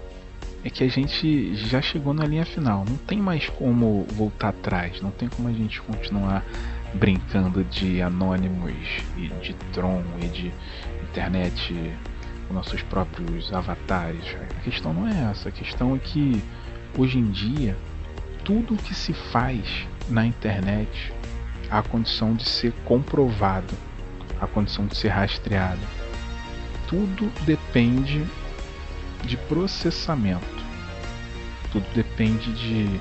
é 0.64 0.70
que 0.70 0.84
a 0.84 0.88
gente 0.88 1.56
já 1.56 1.82
chegou 1.82 2.14
na 2.14 2.26
linha 2.26 2.46
final. 2.46 2.84
Não 2.88 2.98
tem 2.98 3.20
mais 3.20 3.48
como 3.50 4.06
voltar 4.14 4.50
atrás. 4.50 5.02
Não 5.02 5.12
tem 5.12 5.30
como 5.30 5.48
a 5.48 5.52
gente 5.52 5.82
continuar 5.82 6.44
brincando 6.96 7.64
de 7.64 8.02
anônimos 8.02 8.74
e 9.18 9.28
de 9.42 9.54
Tron 9.74 10.04
e 10.22 10.28
de 10.28 10.54
internet 11.04 11.74
com 12.48 12.54
nossos 12.54 12.82
próprios 12.84 13.54
avatares. 13.54 14.36
A 14.58 14.62
questão 14.62 14.94
não 14.94 15.08
é 15.08 15.30
essa. 15.30 15.50
A 15.50 15.52
questão 15.52 15.96
é 15.96 16.00
que 16.00 16.42
hoje 16.98 17.20
em 17.20 17.30
dia 17.30 17.78
tudo 18.44 18.76
que 18.76 18.96
se 18.96 19.14
faz 19.14 19.88
na 20.10 20.26
internet 20.26 21.14
há 21.70 21.80
a 21.80 21.84
condição 21.84 22.34
de 22.34 22.48
ser 22.48 22.72
comprovado 22.86 23.74
a 24.46 24.48
condição 24.48 24.86
de 24.86 24.96
ser 24.96 25.10
rastreado. 25.10 25.82
Tudo 26.88 27.32
depende 27.46 28.26
de 29.24 29.38
processamento. 29.38 30.64
Tudo 31.72 31.86
depende 31.94 32.54
de 32.54 33.00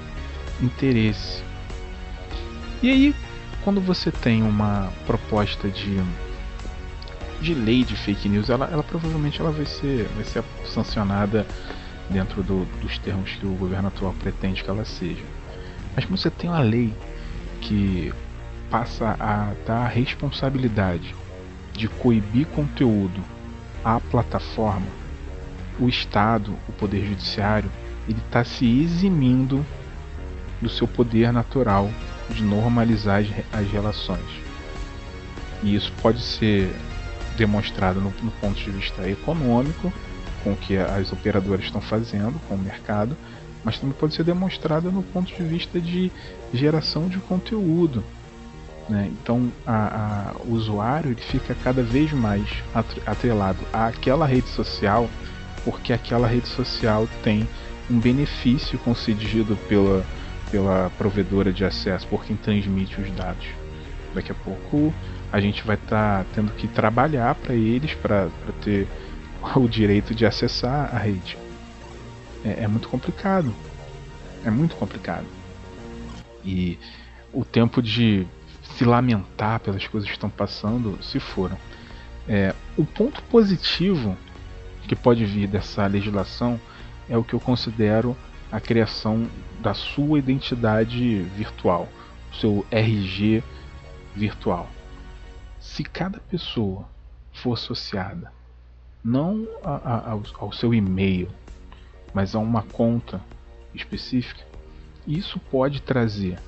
interesse. 0.64 1.42
E 2.83 2.90
aí, 2.90 3.14
quando 3.62 3.80
você 3.80 4.11
tem 4.11 4.42
uma 4.42 4.92
proposta 5.07 5.68
de 5.68 6.02
de 7.40 7.52
lei 7.52 7.85
de 7.85 7.94
fake 7.94 8.26
news, 8.26 8.48
ela, 8.48 8.66
ela 8.72 8.83
provavelmente 8.83 9.38
ela 9.38 9.50
vai 9.50 9.66
ser 9.66 10.09
vai 10.14 10.24
ser 10.24 10.42
sancionada 10.64 11.46
dentro 12.09 12.42
do, 12.42 12.64
dos 12.80 12.98
termos 12.98 13.33
que 13.33 13.44
o 13.44 13.54
governo 13.54 13.88
atual 13.88 14.14
pretende 14.14 14.62
que 14.62 14.70
ela 14.70 14.85
seja. 14.85 15.22
Mas 15.94 16.04
você 16.07 16.30
tem 16.30 16.48
uma 16.48 16.61
lei 16.61 16.92
que 17.61 18.12
passa 18.70 19.16
a 19.20 19.52
dar 19.66 19.87
responsabilidade 19.88 21.14
de 21.76 21.88
coibir 21.88 22.46
conteúdo 22.46 23.22
à 23.84 24.00
plataforma, 24.00 24.87
o 25.78 25.88
Estado, 25.88 26.54
o 26.68 26.72
Poder 26.72 27.04
Judiciário, 27.04 27.70
ele 28.08 28.20
está 28.26 28.44
se 28.44 28.64
eximindo 28.80 29.64
do 30.60 30.68
seu 30.68 30.87
poder 30.87 31.32
natural 31.32 31.90
de 32.30 32.42
normalizar 32.42 33.20
as, 33.20 33.28
as 33.60 33.70
relações. 33.70 34.24
E 35.62 35.74
isso 35.74 35.92
pode 36.00 36.20
ser 36.20 36.74
demonstrado 37.37 38.00
no, 38.00 38.12
no, 38.22 38.30
ponto 38.32 38.54
de 38.54 38.70
vista 38.70 39.08
econômico, 39.08 39.92
com 40.42 40.52
o 40.52 40.56
que 40.56 40.76
as 40.76 41.12
operadoras 41.12 41.64
estão 41.64 41.80
fazendo 41.80 42.38
com 42.48 42.54
o 42.54 42.58
mercado, 42.58 43.16
mas 43.64 43.78
também 43.78 43.96
pode 43.98 44.14
ser 44.14 44.24
demonstrado 44.24 44.92
no 44.92 45.02
ponto 45.02 45.34
de 45.34 45.42
vista 45.42 45.80
de 45.80 46.12
geração 46.52 47.08
de 47.08 47.18
conteúdo. 47.18 48.04
Né? 48.88 49.11
Então 49.12 49.51
a, 49.66 50.33
a, 50.33 50.33
o 50.44 50.53
usuário 50.53 51.11
ele 51.11 51.20
fica 51.20 51.55
cada 51.55 51.83
vez 51.83 52.12
mais 52.12 52.47
atrelado 53.07 53.61
àquela 53.73 54.27
rede 54.27 54.49
social 54.49 55.09
porque 55.64 55.92
aquela 55.92 56.29
rede 56.29 56.47
social 56.47 57.09
tem 57.23 57.49
um 57.90 57.99
benefício 57.99 58.79
concedido 58.79 59.57
pela, 59.68 60.05
pela 60.51 60.90
provedora 60.99 61.53
de 61.53 61.64
acesso, 61.64 62.07
por 62.07 62.25
quem 62.25 62.37
transmite 62.37 63.01
os 63.01 63.11
dados. 63.12 63.47
Daqui 64.14 64.31
a 64.31 64.35
pouco 64.35 64.92
a 65.33 65.40
gente 65.40 65.64
vai 65.64 65.77
estar 65.77 66.25
tá 66.25 66.31
tendo 66.35 66.53
que 66.53 66.68
trabalhar 66.68 67.35
para 67.35 67.55
eles 67.55 67.94
para 67.94 68.29
ter 68.62 68.87
o 69.57 69.66
direito 69.66 70.14
de 70.14 70.27
acessar 70.27 70.94
a 70.94 70.99
rede. 70.99 71.37
É, 72.44 72.64
é 72.64 72.68
muito 72.68 72.88
complicado. 72.88 73.53
É 74.44 74.51
muito 74.51 74.77
complicado. 74.77 75.27
E 76.44 76.79
o 77.33 77.44
tempo 77.44 77.81
de 77.81 78.27
se 78.76 78.84
lamentar 78.84 79.60
pelas 79.60 79.87
coisas 79.87 80.08
que 80.08 80.14
estão 80.14 80.30
passando 80.30 80.98
se 81.02 81.20
foram. 81.20 81.56
É, 82.28 82.54
o 82.76 82.84
ponto 82.84 83.22
positivo 83.24 84.16
que 84.88 84.96
pode 84.96 85.24
vir 85.24 85.46
dessa 85.46 85.87
legislação 85.87 86.60
é 87.08 87.16
o 87.16 87.24
que 87.24 87.34
eu 87.34 87.40
considero 87.40 88.16
a 88.50 88.60
criação 88.60 89.28
da 89.60 89.74
sua 89.74 90.18
identidade 90.18 91.22
virtual, 91.37 91.88
o 92.32 92.37
seu 92.37 92.66
RG 92.70 93.42
virtual. 94.14 94.68
Se 95.60 95.82
cada 95.84 96.18
pessoa 96.20 96.88
for 97.32 97.54
associada 97.54 98.32
não 99.02 99.46
a, 99.62 99.74
a, 99.74 100.10
ao, 100.12 100.22
ao 100.38 100.52
seu 100.52 100.72
e-mail, 100.72 101.28
mas 102.12 102.34
a 102.34 102.38
uma 102.38 102.62
conta 102.62 103.20
específica, 103.74 104.42
isso 105.06 105.38
pode 105.38 105.82
trazer 105.82 106.38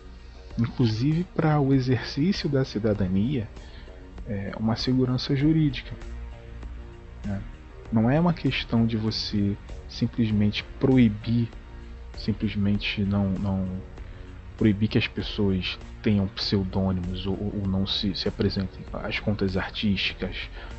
inclusive 0.58 1.24
para 1.34 1.60
o 1.60 1.72
exercício 1.72 2.48
da 2.48 2.64
cidadania, 2.64 3.48
é, 4.28 4.52
uma 4.58 4.76
segurança 4.76 5.34
jurídica. 5.36 5.92
Né? 7.24 7.40
Não 7.92 8.10
é 8.10 8.18
uma 8.18 8.32
questão 8.32 8.86
de 8.86 8.96
você 8.96 9.56
simplesmente 9.88 10.64
proibir, 10.80 11.48
simplesmente 12.18 13.02
não, 13.02 13.30
não 13.30 13.68
proibir 14.56 14.88
que 14.88 14.98
as 14.98 15.06
pessoas 15.06 15.78
tenham 16.02 16.26
pseudônimos 16.28 17.26
ou, 17.26 17.34
ou 17.34 17.68
não 17.68 17.86
se, 17.86 18.14
se 18.14 18.28
apresentem 18.28 18.80
as 18.92 19.18
contas 19.18 19.56
artísticas, 19.56 20.36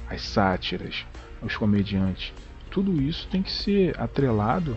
as 0.10 0.22
sátiras, 0.22 1.06
os 1.42 1.56
comediantes. 1.56 2.34
Tudo 2.70 3.02
isso 3.02 3.28
tem 3.30 3.42
que 3.42 3.52
ser 3.52 4.00
atrelado 4.00 4.76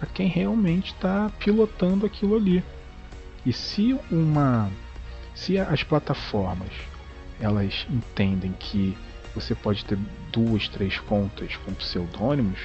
a 0.00 0.06
quem 0.06 0.28
realmente 0.28 0.92
está 0.92 1.30
pilotando 1.38 2.06
aquilo 2.06 2.36
ali. 2.36 2.62
E 3.44 3.52
se 3.52 3.98
uma 4.10 4.70
se 5.34 5.58
as 5.58 5.82
plataformas 5.82 6.70
elas 7.40 7.86
entendem 7.88 8.52
que 8.52 8.96
você 9.34 9.54
pode 9.54 9.84
ter 9.84 9.98
duas, 10.30 10.68
três 10.68 10.98
contas 10.98 11.56
com 11.56 11.72
pseudônimos, 11.72 12.58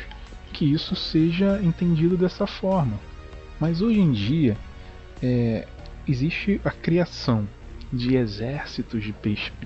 que 0.51 0.65
isso 0.65 0.95
seja 0.95 1.61
entendido 1.63 2.17
dessa 2.17 2.45
forma. 2.45 2.99
Mas 3.59 3.81
hoje 3.81 3.99
em 3.99 4.11
dia 4.11 4.57
é, 5.21 5.67
existe 6.07 6.59
a 6.65 6.71
criação 6.71 7.47
de 7.91 8.15
exércitos 8.17 9.03
de 9.03 9.13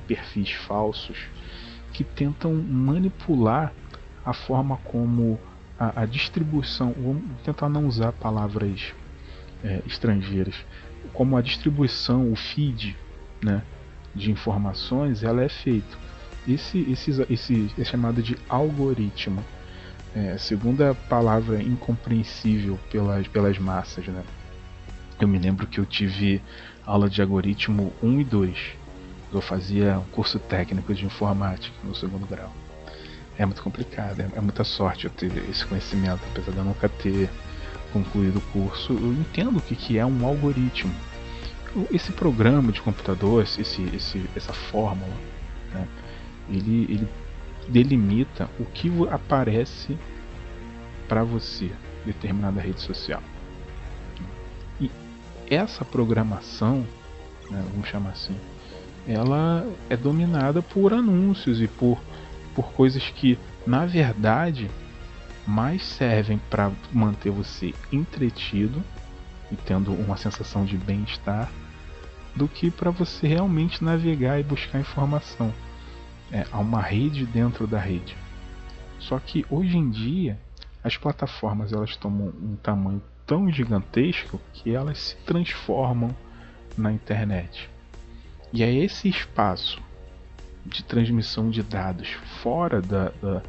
perfis 0.08 0.52
falsos 0.52 1.18
que 1.94 2.04
tentam 2.04 2.54
manipular 2.54 3.74
a 4.24 4.34
forma 4.34 4.78
como 4.84 5.40
a, 5.80 6.04
a 6.04 6.06
distribuição, 6.06 6.94
vamos 6.96 7.24
tentar 7.44 7.70
não 7.70 7.88
usar 7.88 8.12
palavras 8.12 8.94
é, 9.64 9.82
estrangeiras, 9.88 10.56
como 11.14 11.38
a 11.38 11.42
distribuição, 11.42 12.32
o 12.32 12.36
feed 12.36 12.96
né, 13.44 13.62
de 14.14 14.32
informações, 14.32 15.24
ela 15.24 15.44
é 15.44 15.50
feito. 15.50 15.98
Esse, 16.48 16.80
esse, 16.92 17.26
esse 17.30 17.72
é 17.78 17.84
chamado 17.84 18.22
de 18.22 18.38
algoritmo. 18.48 19.44
É, 20.16 20.38
segunda 20.38 20.96
palavra 20.96 21.62
incompreensível 21.62 22.80
pelas, 22.92 23.28
pelas 23.28 23.60
massas. 23.60 24.08
Né? 24.08 24.24
Eu 25.20 25.28
me 25.28 25.38
lembro 25.38 25.68
que 25.68 25.80
eu 25.80 25.86
tive 25.86 26.42
aula 26.86 27.10
de 27.10 27.22
algoritmo 27.22 27.94
1 28.02 28.22
e 28.22 28.24
2. 28.24 28.58
Eu 29.32 29.42
fazia 29.42 30.00
um 30.00 30.06
curso 30.06 30.40
técnico 30.40 30.94
de 30.94 31.06
informática 31.06 31.76
no 31.84 31.94
segundo 31.94 32.26
grau. 32.26 32.52
É 33.38 33.46
muito 33.46 33.62
complicado, 33.62 34.20
é, 34.20 34.30
é 34.36 34.42
muita 34.42 34.64
sorte 34.64 35.06
eu 35.06 35.12
ter 35.12 35.32
esse 35.50 35.66
conhecimento, 35.66 36.20
apesar 36.32 36.52
de 36.52 36.58
eu 36.58 36.64
nunca 36.64 36.90
ter 36.90 37.30
concluído 37.92 38.38
o 38.38 38.42
curso, 38.54 38.94
eu 38.94 39.14
entendo 39.14 39.58
o 39.58 39.62
que, 39.62 39.76
que 39.76 39.98
é 39.98 40.06
um 40.06 40.26
algoritmo. 40.26 40.94
Esse 41.92 42.12
programa 42.12 42.72
de 42.72 42.82
computador, 42.82 43.44
esse, 43.44 43.62
esse, 43.62 44.26
essa 44.36 44.54
fórmula, 44.54 45.14
né, 45.74 45.88
ele, 46.50 46.88
ele 46.90 47.08
delimita 47.68 48.50
o 48.60 48.66
que 48.66 48.92
aparece 49.12 49.98
para 51.08 51.24
você 51.24 51.72
determinada 52.06 52.60
rede 52.60 52.82
social. 52.82 53.22
E 54.82 54.90
essa 55.48 55.86
programação, 55.86 56.86
né, 57.50 57.64
vamos 57.72 57.88
chamar 57.88 58.12
assim, 58.12 58.36
ela 59.08 59.68
é 59.90 59.98
dominada 59.98 60.62
por 60.62 60.94
anúncios 60.94 61.62
e 61.62 61.68
por, 61.68 62.00
por 62.56 62.72
coisas 62.74 63.04
que, 63.10 63.38
na 63.66 63.86
verdade, 63.86 64.70
mais 65.46 65.84
servem 65.84 66.40
para 66.50 66.72
manter 66.92 67.32
você 67.32 67.74
entretido 67.92 68.84
e 69.52 69.56
tendo 69.56 69.92
uma 69.94 70.18
sensação 70.18 70.66
de 70.66 70.78
bem-estar 70.78 71.50
do 72.36 72.48
que 72.48 72.70
para 72.70 72.92
você 72.92 73.28
realmente 73.28 73.84
navegar 73.84 74.40
e 74.40 74.44
buscar 74.44 74.80
informação. 74.80 75.54
É, 76.32 76.46
há 76.52 76.60
uma 76.60 76.82
rede 76.82 77.26
dentro 77.26 77.66
da 77.66 77.80
rede. 77.80 78.16
Só 79.00 79.20
que 79.20 79.46
hoje 79.50 79.78
em 79.78 79.90
dia 79.90 80.40
as 80.84 80.96
plataformas 80.96 81.74
elas 81.74 81.96
tomam 81.96 82.28
um 82.28 82.56
tamanho 82.56 83.02
tão 83.26 83.52
gigantesco 83.52 84.40
que 84.54 84.74
elas 84.74 85.00
se 85.00 85.16
transformam 85.18 86.16
na 86.78 86.92
internet. 86.92 87.70
E 88.52 88.64
é 88.64 88.74
esse 88.74 89.10
espaço 89.10 89.82
de 90.66 90.84
transmissão 90.84 91.50
de 91.50 91.64
dados 91.64 92.10
fora 92.42 92.82
da, 92.82 93.10
da, 93.22 93.42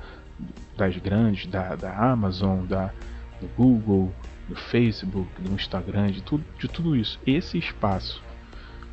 das 0.77 0.97
grandes, 0.97 1.47
da, 1.47 1.75
da 1.75 1.95
Amazon, 1.95 2.65
da, 2.65 2.91
do 3.41 3.49
Google, 3.57 4.13
do 4.49 4.57
Facebook, 4.57 5.29
do 5.41 5.53
Instagram, 5.53 6.11
de 6.11 6.23
tudo, 6.23 6.45
de 6.59 6.69
tudo 6.69 6.97
isso. 6.97 7.19
Esse 7.27 7.59
espaço 7.59 8.23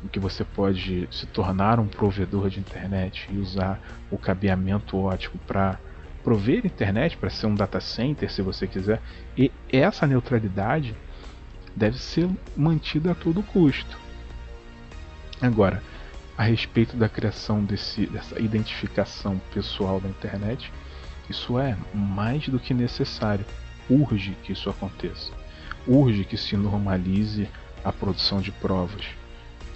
em 0.04 0.08
que 0.08 0.18
você 0.18 0.44
pode 0.44 1.08
se 1.10 1.26
tornar 1.26 1.80
um 1.80 1.88
provedor 1.88 2.48
de 2.48 2.60
internet 2.60 3.28
e 3.30 3.38
usar 3.38 3.80
o 4.10 4.18
cabeamento 4.18 4.96
ótico 4.96 5.38
para 5.38 5.78
prover 6.22 6.66
internet, 6.66 7.16
para 7.16 7.30
ser 7.30 7.46
um 7.46 7.54
data 7.54 7.80
center, 7.80 8.30
se 8.30 8.42
você 8.42 8.66
quiser, 8.66 9.00
e 9.36 9.50
essa 9.72 10.06
neutralidade 10.06 10.94
deve 11.74 11.98
ser 11.98 12.28
mantida 12.56 13.12
a 13.12 13.14
todo 13.14 13.42
custo. 13.42 13.98
Agora, 15.40 15.82
a 16.36 16.42
respeito 16.42 16.96
da 16.96 17.08
criação 17.08 17.64
desse, 17.64 18.06
dessa 18.06 18.40
identificação 18.40 19.40
pessoal 19.52 20.00
da 20.00 20.08
internet, 20.08 20.72
isso 21.28 21.58
é 21.58 21.76
mais 21.94 22.48
do 22.48 22.58
que 22.58 22.72
necessário. 22.72 23.44
Urge 23.88 24.36
que 24.42 24.52
isso 24.52 24.68
aconteça. 24.68 25.32
Urge 25.86 26.24
que 26.24 26.36
se 26.36 26.56
normalize 26.56 27.48
a 27.84 27.92
produção 27.92 28.40
de 28.40 28.52
provas. 28.52 29.06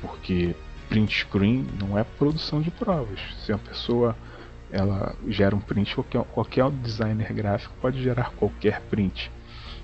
Porque 0.01 0.55
print 0.89 1.25
screen 1.25 1.67
não 1.79 1.99
é 1.99 2.05
produção 2.05 2.61
de 2.61 2.71
provas. 2.71 3.21
Se 3.45 3.53
a 3.53 3.59
pessoa 3.59 4.17
ela 4.71 5.15
gera 5.29 5.55
um 5.55 5.61
print, 5.61 5.95
qualquer, 5.95 6.25
qualquer 6.25 6.71
designer 6.71 7.33
gráfico 7.33 7.75
pode 7.81 8.03
gerar 8.03 8.31
qualquer 8.31 8.81
print. 8.83 9.31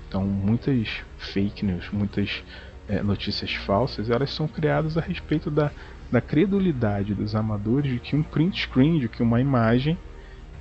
Então 0.07 0.23
muitas 0.23 0.87
fake 1.17 1.65
news, 1.65 1.89
muitas 1.91 2.43
é, 2.87 3.01
notícias 3.01 3.53
falsas, 3.53 4.09
elas 4.09 4.33
são 4.33 4.47
criadas 4.47 4.97
a 4.97 5.01
respeito 5.01 5.51
da 5.51 5.71
da 6.11 6.19
credulidade 6.19 7.13
dos 7.13 7.35
amadores 7.35 7.91
de 7.91 7.99
que 7.99 8.15
um 8.15 8.23
print 8.23 8.61
screen, 8.61 8.99
de 8.99 9.07
que 9.07 9.21
uma 9.21 9.39
imagem, 9.39 9.97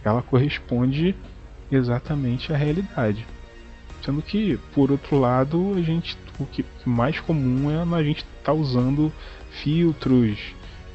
ela 0.04 0.22
corresponde 0.22 1.14
exatamente 1.70 2.52
à 2.52 2.56
realidade. 2.56 3.26
Sendo 4.04 4.22
que, 4.22 4.58
por 4.74 4.90
outro 4.90 5.18
lado, 5.18 5.74
a 5.76 5.82
gente, 5.82 6.16
o 6.38 6.46
que 6.46 6.64
mais 6.84 7.20
comum 7.20 7.70
é 7.70 7.96
a 7.96 8.02
gente 8.02 8.18
estar 8.18 8.44
tá 8.44 8.52
usando 8.52 9.12
filtros, 9.62 10.38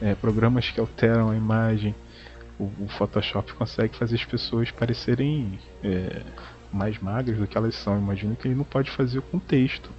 é, 0.01 0.15
programas 0.15 0.69
que 0.69 0.79
alteram 0.79 1.29
a 1.29 1.35
imagem. 1.35 1.93
O, 2.57 2.63
o, 2.79 2.87
Photoshop 2.87 3.53
consegue 3.53 3.95
fazer 3.97 4.15
as 4.15 4.25
pessoas 4.25 4.71
parecerem 4.71 5.59
é, 5.83 6.21
mais 6.71 6.99
magras 6.99 7.37
do 7.37 7.47
que 7.47 7.57
elas 7.57 7.75
são. 7.75 7.97
Imagino 7.97 8.35
que 8.35 8.47
ele 8.47 8.55
não 8.55 8.63
pode 8.63 8.89
fazer 8.91 9.21
com 9.21 9.37
texto. 9.39 9.89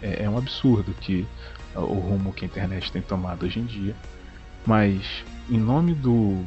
É, 0.00 0.24
é 0.24 0.30
um 0.30 0.38
absurdo 0.38 0.94
que 1.00 1.26
o 1.74 1.98
rumo 1.98 2.32
que 2.32 2.44
a 2.44 2.48
internet 2.48 2.90
tem 2.90 3.02
tomado 3.02 3.44
hoje 3.44 3.60
em 3.60 3.64
dia. 3.64 3.94
Mas, 4.66 5.24
em 5.48 5.58
nome 5.58 5.94
do, 5.94 6.44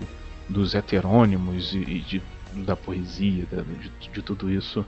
dos 0.51 0.75
heterônimos 0.75 1.73
e, 1.73 1.79
e 1.79 1.99
de, 2.01 2.21
da 2.65 2.75
poesia, 2.75 3.45
de, 3.45 4.09
de 4.09 4.21
tudo 4.21 4.51
isso, 4.51 4.85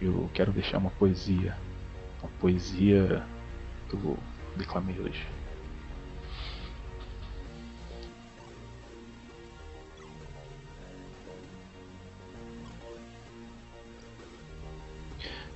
eu 0.00 0.30
quero 0.34 0.52
deixar 0.52 0.78
uma 0.78 0.90
poesia. 0.90 1.56
Uma 2.22 2.30
poesia 2.40 3.24
que 3.88 3.94
eu 3.94 4.18
declamei 4.56 4.98
hoje. 5.00 5.26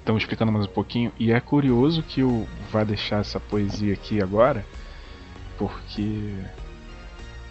Então, 0.03 0.19
explicando 0.19 0.51
mais 0.51 0.67
um 0.67 0.71
pouquinho. 0.71 1.13
E 1.17 1.31
é 1.31 1.39
curioso 1.39 2.03
que 2.03 2.21
eu 2.21 2.49
vá 2.73 2.83
deixar 2.83 3.21
essa 3.21 3.39
poesia 3.39 3.95
aqui 3.95 4.21
agora, 4.21 4.67
porque 5.57 6.35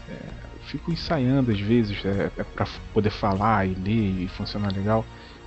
é, 0.09 0.50
fico 0.71 0.89
ensaiando 0.89 1.51
às 1.51 1.59
vezes 1.59 2.03
é, 2.05 2.31
é 2.37 2.43
para 2.43 2.65
poder 2.93 3.09
falar 3.09 3.67
e 3.67 3.75
ler 3.75 4.23
e 4.23 4.27
funcionar 4.29 4.73
legal. 4.73 5.05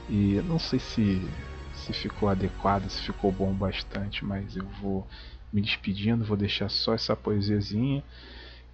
E 0.09 0.43
não 0.47 0.59
sei 0.59 0.79
se, 0.79 1.27
se 1.75 1.93
ficou 1.95 2.29
adequado, 2.29 2.89
se 2.91 3.01
ficou 3.01 3.33
bom 3.33 3.53
bastante, 3.53 4.25
mas 4.25 4.55
eu 4.55 4.67
vou 4.83 5.07
me 5.51 5.63
despedindo, 5.63 6.25
vou 6.25 6.37
deixar 6.37 6.69
só 6.69 6.93
essa 6.95 7.17
poesiazinha. 7.17 8.05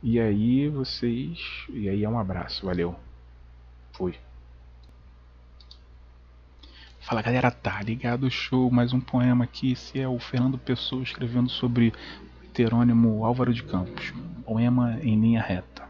E 0.03 0.19
aí 0.19 0.69
vocês. 0.69 1.39
E 1.69 1.89
aí 1.89 2.03
é 2.03 2.09
um 2.09 2.19
abraço, 2.19 2.67
valeu. 2.67 2.97
Fui. 3.93 4.15
Fala 7.01 7.23
galera, 7.23 7.51
tá 7.51 7.81
ligado 7.83 8.25
o 8.25 8.31
show, 8.31 8.71
mais 8.71 8.93
um 8.93 9.01
poema 9.01 9.45
aqui. 9.45 9.73
Esse 9.73 10.01
é 10.01 10.09
o 10.09 10.19
Fernando 10.19 10.59
Pessoa 10.59 11.03
escrevendo 11.03 11.49
sobre 11.49 11.93
o 12.41 12.45
heterônimo 12.45 13.25
Álvaro 13.25 13.55
de 13.55 13.63
Campos. 13.63 14.13
Poema 14.45 14.99
em 15.03 15.21
linha 15.21 15.41
reta. 15.41 15.90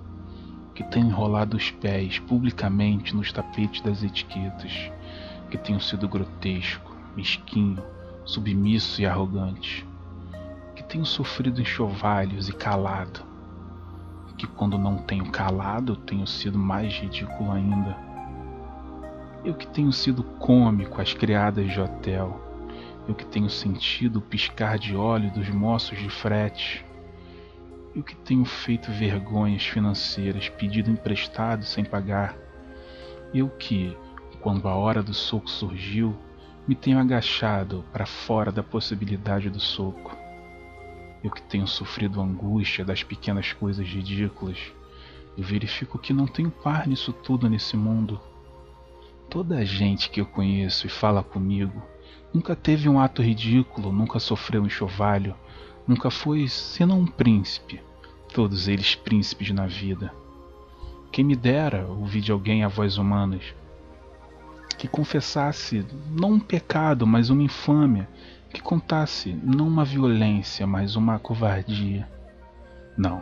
que 0.81 0.89
tenho 0.89 1.07
enrolado 1.07 1.57
os 1.57 1.69
pés 1.71 2.19
publicamente 2.19 3.15
nos 3.15 3.31
tapetes 3.31 3.81
das 3.81 4.03
etiquetas, 4.03 4.91
que 5.49 5.57
tenho 5.57 5.79
sido 5.79 6.07
grotesco, 6.07 6.95
mesquinho, 7.15 7.83
submisso 8.25 9.01
e 9.01 9.05
arrogante, 9.05 9.85
que 10.75 10.83
tenho 10.83 11.05
sofrido 11.05 11.61
enxovalhos 11.61 12.49
e 12.49 12.53
calado, 12.53 13.21
que 14.37 14.47
quando 14.47 14.77
não 14.77 14.97
tenho 14.97 15.29
calado 15.29 15.95
tenho 15.95 16.25
sido 16.25 16.57
mais 16.57 16.93
ridículo 16.93 17.51
ainda 17.51 18.11
eu 19.43 19.55
que 19.55 19.65
tenho 19.65 19.91
sido 19.91 20.23
cômico 20.23 21.01
às 21.01 21.13
criadas 21.13 21.71
de 21.71 21.81
hotel. 21.81 22.39
Eu 23.07 23.15
que 23.15 23.25
tenho 23.25 23.49
sentido 23.49 24.19
o 24.19 24.21
piscar 24.21 24.77
de 24.77 24.95
óleo 24.95 25.31
dos 25.31 25.49
moços 25.49 25.97
de 25.97 26.09
frete. 26.09 26.85
Eu 27.95 28.03
que 28.03 28.15
tenho 28.15 28.45
feito 28.45 28.91
vergonhas 28.91 29.63
financeiras, 29.63 30.49
pedido 30.49 30.89
emprestado 30.89 31.63
sem 31.63 31.83
pagar. 31.83 32.37
Eu 33.33 33.49
que, 33.49 33.97
quando 34.39 34.67
a 34.67 34.75
hora 34.75 35.03
do 35.03 35.13
soco 35.13 35.49
surgiu, 35.49 36.15
me 36.67 36.75
tenho 36.75 36.99
agachado 36.99 37.83
para 37.91 38.05
fora 38.05 38.51
da 38.51 38.63
possibilidade 38.63 39.49
do 39.49 39.59
soco. 39.59 40.15
Eu 41.23 41.29
que 41.29 41.41
tenho 41.41 41.67
sofrido 41.67 42.21
angústia 42.21 42.85
das 42.85 43.03
pequenas 43.03 43.53
coisas 43.53 43.87
ridículas. 43.87 44.57
Eu 45.37 45.43
verifico 45.43 45.99
que 45.99 46.13
não 46.13 46.27
tenho 46.27 46.49
par 46.49 46.87
nisso 46.87 47.13
tudo 47.13 47.49
nesse 47.49 47.75
mundo 47.75 48.19
Toda 49.31 49.59
a 49.59 49.63
gente 49.63 50.09
que 50.09 50.19
eu 50.19 50.25
conheço 50.25 50.87
e 50.87 50.89
fala 50.89 51.23
comigo 51.23 51.81
nunca 52.33 52.53
teve 52.53 52.89
um 52.89 52.99
ato 52.99 53.21
ridículo, 53.21 53.89
nunca 53.89 54.19
sofreu 54.19 54.61
um 54.61 54.65
enxovalho, 54.65 55.33
nunca 55.91 56.09
foi 56.09 56.47
senão 56.47 57.01
um 57.01 57.05
príncipe, 57.05 57.81
todos 58.33 58.69
eles 58.69 58.95
príncipes 58.95 59.51
na 59.51 59.67
vida. 59.67 60.13
Quem 61.11 61.25
me 61.25 61.35
dera 61.35 61.85
ouvir 61.85 62.21
de 62.21 62.31
alguém 62.31 62.63
a 62.63 62.69
voz 62.69 62.97
humanas 62.97 63.43
que 64.77 64.87
confessasse 64.87 65.85
não 66.09 66.31
um 66.31 66.39
pecado, 66.39 67.05
mas 67.05 67.29
uma 67.29 67.43
infâmia, 67.43 68.07
que 68.53 68.61
contasse 68.61 69.37
não 69.43 69.67
uma 69.67 69.83
violência, 69.83 70.65
mas 70.65 70.95
uma 70.95 71.19
covardia. 71.19 72.07
Não. 72.97 73.21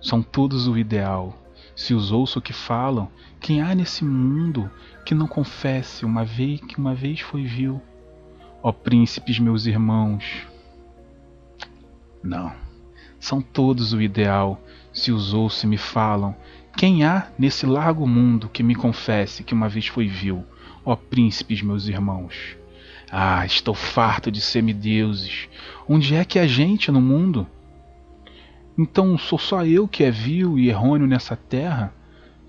São 0.00 0.22
todos 0.22 0.66
o 0.66 0.78
ideal. 0.78 1.36
Se 1.74 1.92
os 1.92 2.10
ouço 2.10 2.40
que 2.40 2.54
falam, 2.54 3.10
quem 3.38 3.60
há 3.60 3.74
nesse 3.74 4.02
mundo 4.02 4.70
que 5.04 5.14
não 5.14 5.26
confesse 5.26 6.06
uma 6.06 6.24
vez 6.24 6.58
que 6.62 6.78
uma 6.78 6.94
vez 6.94 7.20
foi 7.20 7.44
vil? 7.44 7.82
Ó 8.62 8.72
príncipes, 8.72 9.38
meus 9.38 9.66
irmãos. 9.66 10.46
Não, 12.22 12.52
são 13.18 13.40
todos 13.40 13.92
o 13.92 14.00
ideal, 14.00 14.60
se 14.92 15.12
os 15.12 15.32
ouço 15.32 15.66
e 15.66 15.68
me 15.68 15.78
falam. 15.78 16.34
Quem 16.76 17.04
há 17.04 17.28
nesse 17.38 17.64
largo 17.64 18.06
mundo 18.06 18.48
que 18.48 18.62
me 18.62 18.74
confesse 18.74 19.42
que 19.42 19.54
uma 19.54 19.68
vez 19.68 19.86
foi 19.86 20.06
vil? 20.06 20.44
ó 20.86 20.94
príncipes, 20.94 21.60
meus 21.60 21.88
irmãos. 21.88 22.56
Ah, 23.10 23.44
estou 23.44 23.74
farto 23.74 24.30
de 24.30 24.40
semideuses. 24.40 25.48
Onde 25.88 26.14
é 26.14 26.24
que 26.24 26.38
há 26.38 26.46
gente 26.46 26.92
no 26.92 27.00
mundo? 27.00 27.46
Então 28.78 29.18
sou 29.18 29.38
só 29.38 29.64
eu 29.66 29.88
que 29.88 30.04
é 30.04 30.10
vil 30.10 30.58
e 30.58 30.68
errôneo 30.68 31.06
nessa 31.06 31.34
terra? 31.34 31.92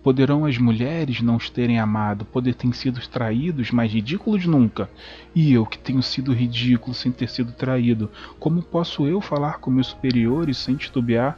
Poderão 0.07 0.45
as 0.45 0.57
mulheres 0.57 1.21
não 1.21 1.35
os 1.35 1.49
terem 1.49 1.79
amado, 1.79 2.23
poder 2.23 2.55
ter 2.55 2.73
sido 2.73 3.05
traídos, 3.09 3.71
mas 3.71 3.91
ridículos 3.91 4.45
nunca. 4.45 4.89
E 5.35 5.51
eu 5.51 5.65
que 5.65 5.77
tenho 5.77 6.01
sido 6.01 6.31
ridículo 6.31 6.93
sem 6.93 7.11
ter 7.11 7.27
sido 7.27 7.51
traído, 7.51 8.09
como 8.39 8.61
posso 8.61 9.05
eu 9.05 9.19
falar 9.19 9.59
com 9.59 9.69
meus 9.69 9.87
superiores 9.87 10.59
sem 10.59 10.77
titubear? 10.77 11.37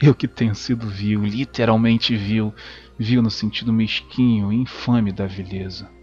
Eu 0.00 0.14
que 0.14 0.26
tenho 0.26 0.54
sido 0.54 0.88
vil, 0.88 1.22
literalmente 1.26 2.16
vil, 2.16 2.54
vil 2.98 3.20
no 3.20 3.30
sentido 3.30 3.74
mesquinho 3.74 4.50
e 4.50 4.56
infame 4.56 5.12
da 5.12 5.26
vileza. 5.26 5.95